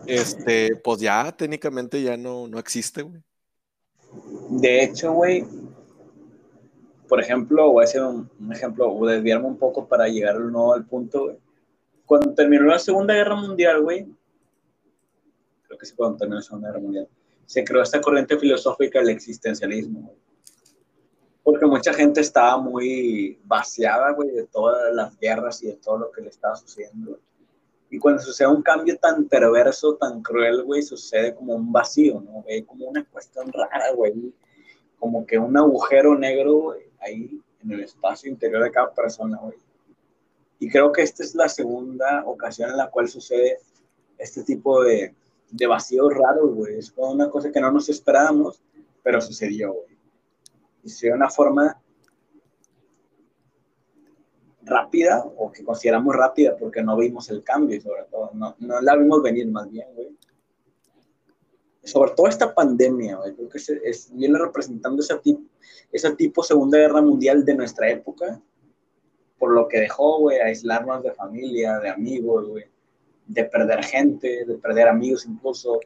[0.06, 3.22] este, pues ya técnicamente ya no, no existe, güey.
[4.50, 5.44] De hecho, güey,
[7.08, 10.86] por ejemplo, voy a hacer un, ejemplo, o desviarme un poco para llegar nuevo al
[10.86, 11.36] punto, güey.
[12.06, 14.06] Cuando terminó la Segunda Guerra Mundial, güey,
[15.96, 17.08] puede tener la Segunda Guerra Mundial,
[17.46, 20.14] se creó esta corriente filosófica del existencialismo.
[21.42, 26.12] Porque mucha gente estaba muy vaciada, güey, de todas las guerras y de todo lo
[26.12, 27.18] que le estaba sucediendo.
[27.90, 32.42] Y cuando sucede un cambio tan perverso, tan cruel, güey, sucede como un vacío, ¿no?
[32.42, 32.62] Güey?
[32.62, 34.32] Como una cuestión rara, güey.
[34.98, 39.56] Como que un agujero negro, ahí en el espacio interior de cada persona, güey.
[40.58, 43.58] Y creo que esta es la segunda ocasión en la cual sucede
[44.16, 45.14] este tipo de,
[45.52, 46.78] de vacío raro, güey.
[46.78, 48.60] Es una cosa que no nos esperábamos,
[49.02, 49.98] pero sucedió, güey.
[50.82, 51.80] Y sucedió de una forma
[54.62, 58.30] rápida, o que consideramos rápida porque no vimos el cambio, sobre todo.
[58.32, 60.16] No, no la vimos venir más bien, güey.
[61.84, 63.34] Sobre todo esta pandemia, güey.
[63.34, 65.42] Creo que es, viene representando ese tipo,
[65.90, 68.40] ese tipo Segunda Guerra Mundial de nuestra época,
[69.38, 72.72] por lo que dejó, güey, aislarnos de familia, de amigos, güey
[73.26, 75.80] de perder gente, de perder amigos incluso,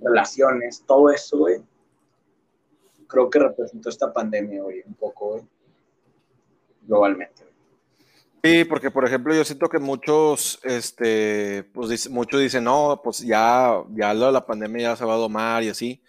[0.00, 1.62] relaciones, todo eso, güey,
[3.06, 5.42] creo que representó esta pandemia, güey, un poco, güey,
[6.82, 7.42] globalmente.
[8.44, 13.84] Sí, porque por ejemplo yo siento que muchos, este, pues muchos dicen, no, pues ya,
[13.90, 16.02] ya la pandemia ya se va a domar y así,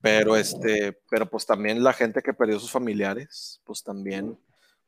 [0.00, 4.38] pero este, pero pues también la gente que perdió sus familiares, pues también,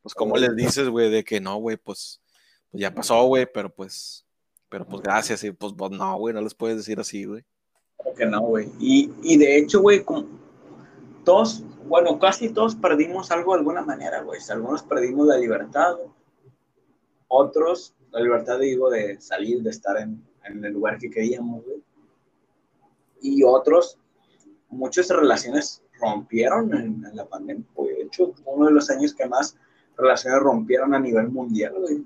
[0.01, 2.19] pues como les dices, güey, de que no, güey, pues,
[2.71, 4.25] pues ya pasó, güey, pero pues,
[4.73, 7.45] pero pues gracias, y pues, pues no, güey, no les puedes decir así, güey.
[8.17, 8.71] que no, güey.
[8.79, 10.03] Y, y de hecho, güey,
[11.23, 14.39] todos, bueno, casi todos perdimos algo de alguna manera, güey.
[14.49, 15.93] Algunos perdimos la libertad,
[17.27, 21.83] otros, la libertad, digo, de salir, de estar en, en el lugar que queríamos, güey.
[23.21, 23.99] Y otros,
[24.69, 27.63] muchas relaciones rompieron en, la pandemia.
[27.77, 29.55] De hecho, uno de los años que más
[29.95, 32.03] relaciones rompieron a nivel mundial, güey,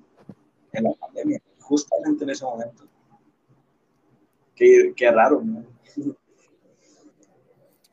[0.73, 2.83] en la pandemia, justamente en ese momento.
[4.55, 5.65] Qué, qué raro, ¿no?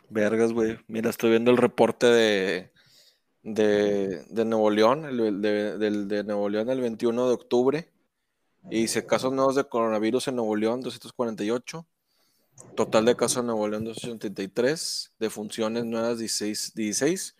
[0.08, 0.78] Vergas, güey.
[0.86, 2.70] Mira, estoy viendo el reporte de,
[3.42, 7.90] de, Nuevo León, el, de, de, Nuevo León el 21 de octubre.
[8.70, 11.86] Y dice casos nuevos de coronavirus en Nuevo León, 248.
[12.76, 15.14] Total de casos en Nuevo León, 283.
[15.18, 16.74] De funciones nuevas, 16.
[16.74, 17.36] 16.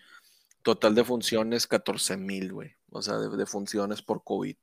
[0.62, 2.72] Total de funciones, 14 mil, güey.
[2.90, 4.56] O sea, de, funciones por COVID.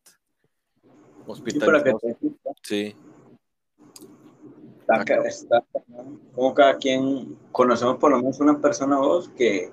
[1.25, 1.83] Hospital.
[2.63, 2.95] Sí.
[5.25, 5.63] Está,
[6.35, 9.71] como cada quien conocemos por lo menos una persona o dos que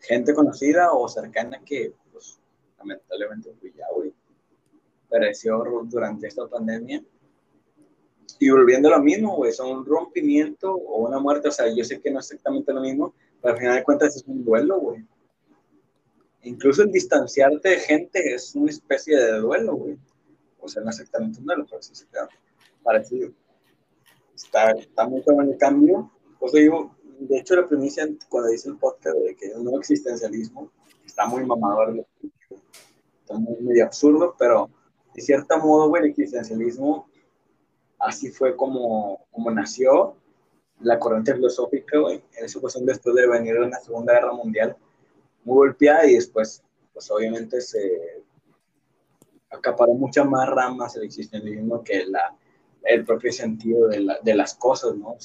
[0.00, 2.40] gente conocida o cercana que, pues,
[2.78, 4.12] lamentablemente, pues ya, güey,
[5.08, 7.02] pereció durante esta pandemia.
[8.38, 11.84] Y volviendo a lo mismo, güey, son un rompimiento o una muerte, o sea, yo
[11.84, 14.80] sé que no es exactamente lo mismo, pero al final de cuentas es un duelo,
[14.80, 15.06] güey.
[16.42, 19.98] Incluso el distanciarte de gente es una especie de duelo, güey.
[20.68, 22.28] Sea, no exactamente un duelo, pero sí se queda
[22.82, 23.30] parecido.
[24.34, 26.10] Está, está muy bueno el cambio.
[26.38, 30.70] Pues digo, de hecho, la premisa cuando dice el podcast de que nuevo existencialismo
[31.04, 32.06] está muy mamador,
[33.20, 34.68] está muy medio absurdo, pero
[35.14, 37.08] de cierto modo, güey, el existencialismo
[37.98, 40.16] así fue como, como nació
[40.80, 44.76] la corriente filosófica, güey, en esa cuestión después de venir de la Segunda Guerra Mundial,
[45.44, 46.62] muy golpeada y después,
[46.92, 48.24] pues obviamente se
[49.56, 52.34] acaparó muchas más ramas el existencialismo que la,
[52.86, 55.16] el propio sentido de, la, de las cosas, ¿no?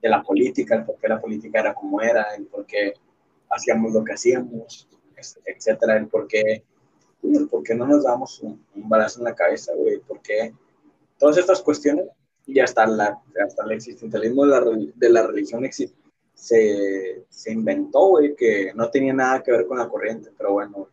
[0.00, 2.94] de la política, el por qué la política era como era, el por qué
[3.50, 4.88] hacíamos lo que hacíamos,
[5.44, 6.62] etcétera, el por qué,
[7.22, 10.54] el por qué no nos damos un, balazo en la cabeza, güey, por qué
[11.18, 12.06] todas estas cuestiones
[12.46, 14.60] y hasta, la, hasta el existencialismo de la,
[14.94, 19.88] de la religión se, se inventó, güey, que no tenía nada que ver con la
[19.88, 20.88] corriente, pero bueno,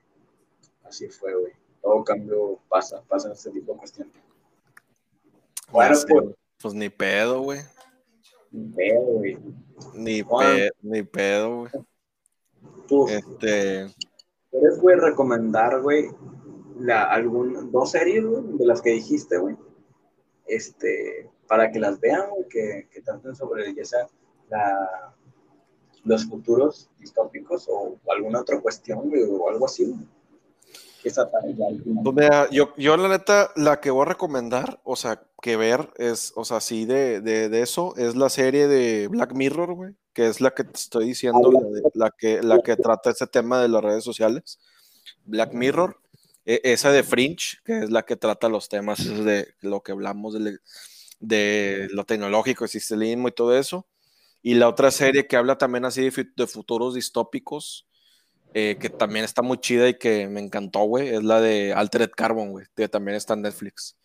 [0.84, 1.54] así fue, güey.
[1.86, 4.16] Todo cambio pasa, pasa en este tipo de cuestiones.
[5.72, 7.60] Bueno, pues, pues ni pedo, güey.
[8.52, 9.38] Ni pedo, güey.
[9.94, 11.72] Ni, pe ni pedo, güey.
[12.88, 13.86] Tú, este...
[14.50, 16.10] ¿Quieres, güey, recomendar, güey,
[16.80, 19.56] la, algún, dos series, güey, de las que dijiste, güey?
[20.48, 24.08] Este, para que las vean, güey, que, que traten sobre, ya sea,
[24.50, 25.14] la,
[26.04, 30.15] los futuros distópicos o, alguna otra cuestión, güey, o algo así, güey.
[32.04, 35.92] Pues mira, yo, yo la neta, la que voy a recomendar, o sea, que ver
[35.98, 40.28] es, o sea, sí, de, de, eso, es la serie de Black Mirror, güey, que
[40.28, 41.52] es la que te estoy diciendo,
[41.94, 44.60] la, que, la que trata ese tema de las redes sociales.
[45.26, 46.00] Black Mirror,
[46.46, 50.34] e, esa de Fringe, que es la que trata los temas de lo que hablamos
[50.34, 50.60] de,
[51.20, 53.88] de lo tecnológico, el sistemismo y todo eso.
[54.42, 57.88] Y la otra serie que habla también así de, de futuros distópicos,
[58.58, 62.12] eh, que también está muy chida y que me encantó, güey, es la de Altered
[62.16, 63.98] Carbon, güey, que también está en Netflix.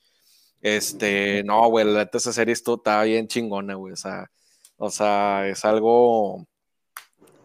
[0.61, 4.29] Este, no, güey, la neta esa serie está bien chingona, güey, o sea,
[4.77, 6.49] o sea, es algo,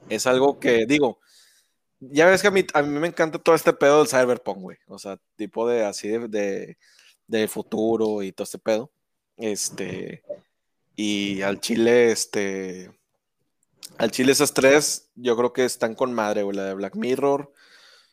[0.10, 1.20] es algo que, digo,
[2.00, 4.78] ya ves que a mí, a mí me encanta todo este pedo del cyberpunk, güey,
[4.88, 6.78] o sea, tipo de así de,
[7.28, 8.92] de, futuro y todo este pedo,
[9.38, 10.24] este,
[10.96, 12.92] y al chile, este,
[13.98, 16.56] al chile esas tres, yo creo que están con madre, güey.
[16.56, 17.52] La de Black Mirror,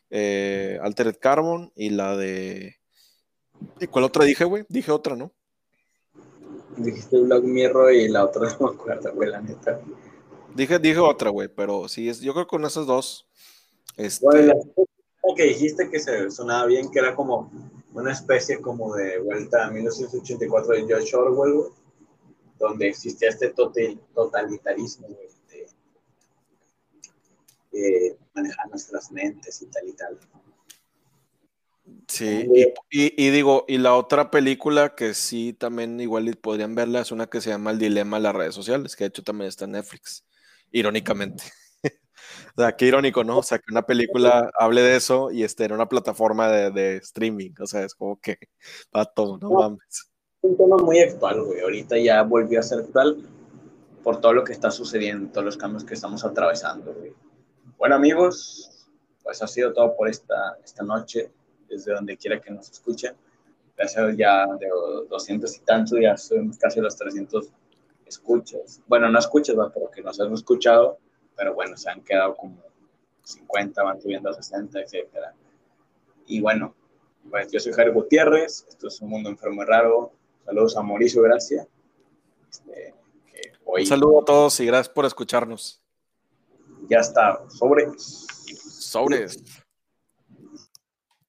[0.09, 2.77] eh, Altered Carbon y la de...
[3.79, 4.65] ¿Y cuál otra dije, güey?
[4.69, 5.31] Dije otra, ¿no?
[6.77, 9.79] Dijiste Black Mirror y la otra no me acuerdo, güey, la neta.
[10.55, 13.27] Dije, dije otra, güey, pero sí, es, yo creo que con esas dos.
[13.97, 14.25] Este...
[14.25, 17.51] Bueno, la que dijiste que se sonaba bien, que era como
[17.93, 21.71] una especie como de vuelta a 1984 de George Orwell,
[22.59, 23.53] donde existía este
[24.13, 25.32] totalitarismo, güey
[28.33, 30.19] manejar nuestras mentes y tal y tal.
[32.07, 32.47] Sí,
[32.89, 37.41] y, digo, y la otra película que sí también igual podrían verla es una que
[37.41, 40.25] se llama El Dilema de las redes sociales, que de hecho también está en Netflix,
[40.71, 41.43] irónicamente.
[42.55, 43.39] O sea, qué irónico, ¿no?
[43.39, 46.97] O sea, que una película hable de eso y esté en una plataforma de, de
[46.97, 47.51] streaming.
[47.59, 48.37] O sea, es como que
[48.95, 50.11] va todo, no mames.
[50.41, 51.61] Un tema muy actual, güey.
[51.61, 53.17] Ahorita ya volvió a ser actual
[54.03, 57.13] por todo lo que está sucediendo, todos los cambios que estamos atravesando, güey.
[57.83, 58.87] Bueno, amigos,
[59.21, 61.33] pues ha sido todo por esta, esta noche,
[61.67, 63.13] desde donde quiera que nos escuchen.
[63.75, 64.69] Gracias ya de
[65.09, 67.49] 200 y tanto, ya son casi los 300
[68.05, 68.81] escuchas.
[68.87, 70.97] Bueno, no escuchas, pero que nos han escuchado,
[71.35, 72.55] pero bueno, se han quedado como
[73.23, 75.33] 50, van subiendo a 60, etcétera.
[76.25, 76.73] Y bueno,
[77.29, 80.13] pues yo soy Jairo Gutiérrez, esto es Un Mundo Enfermo y Raro.
[80.45, 81.67] Saludos a Mauricio Gracia.
[82.49, 82.95] Este,
[83.65, 85.82] Un saludo a todos y gracias por escucharnos.
[86.93, 88.27] Ya está, sobres.
[88.79, 89.39] Sobres.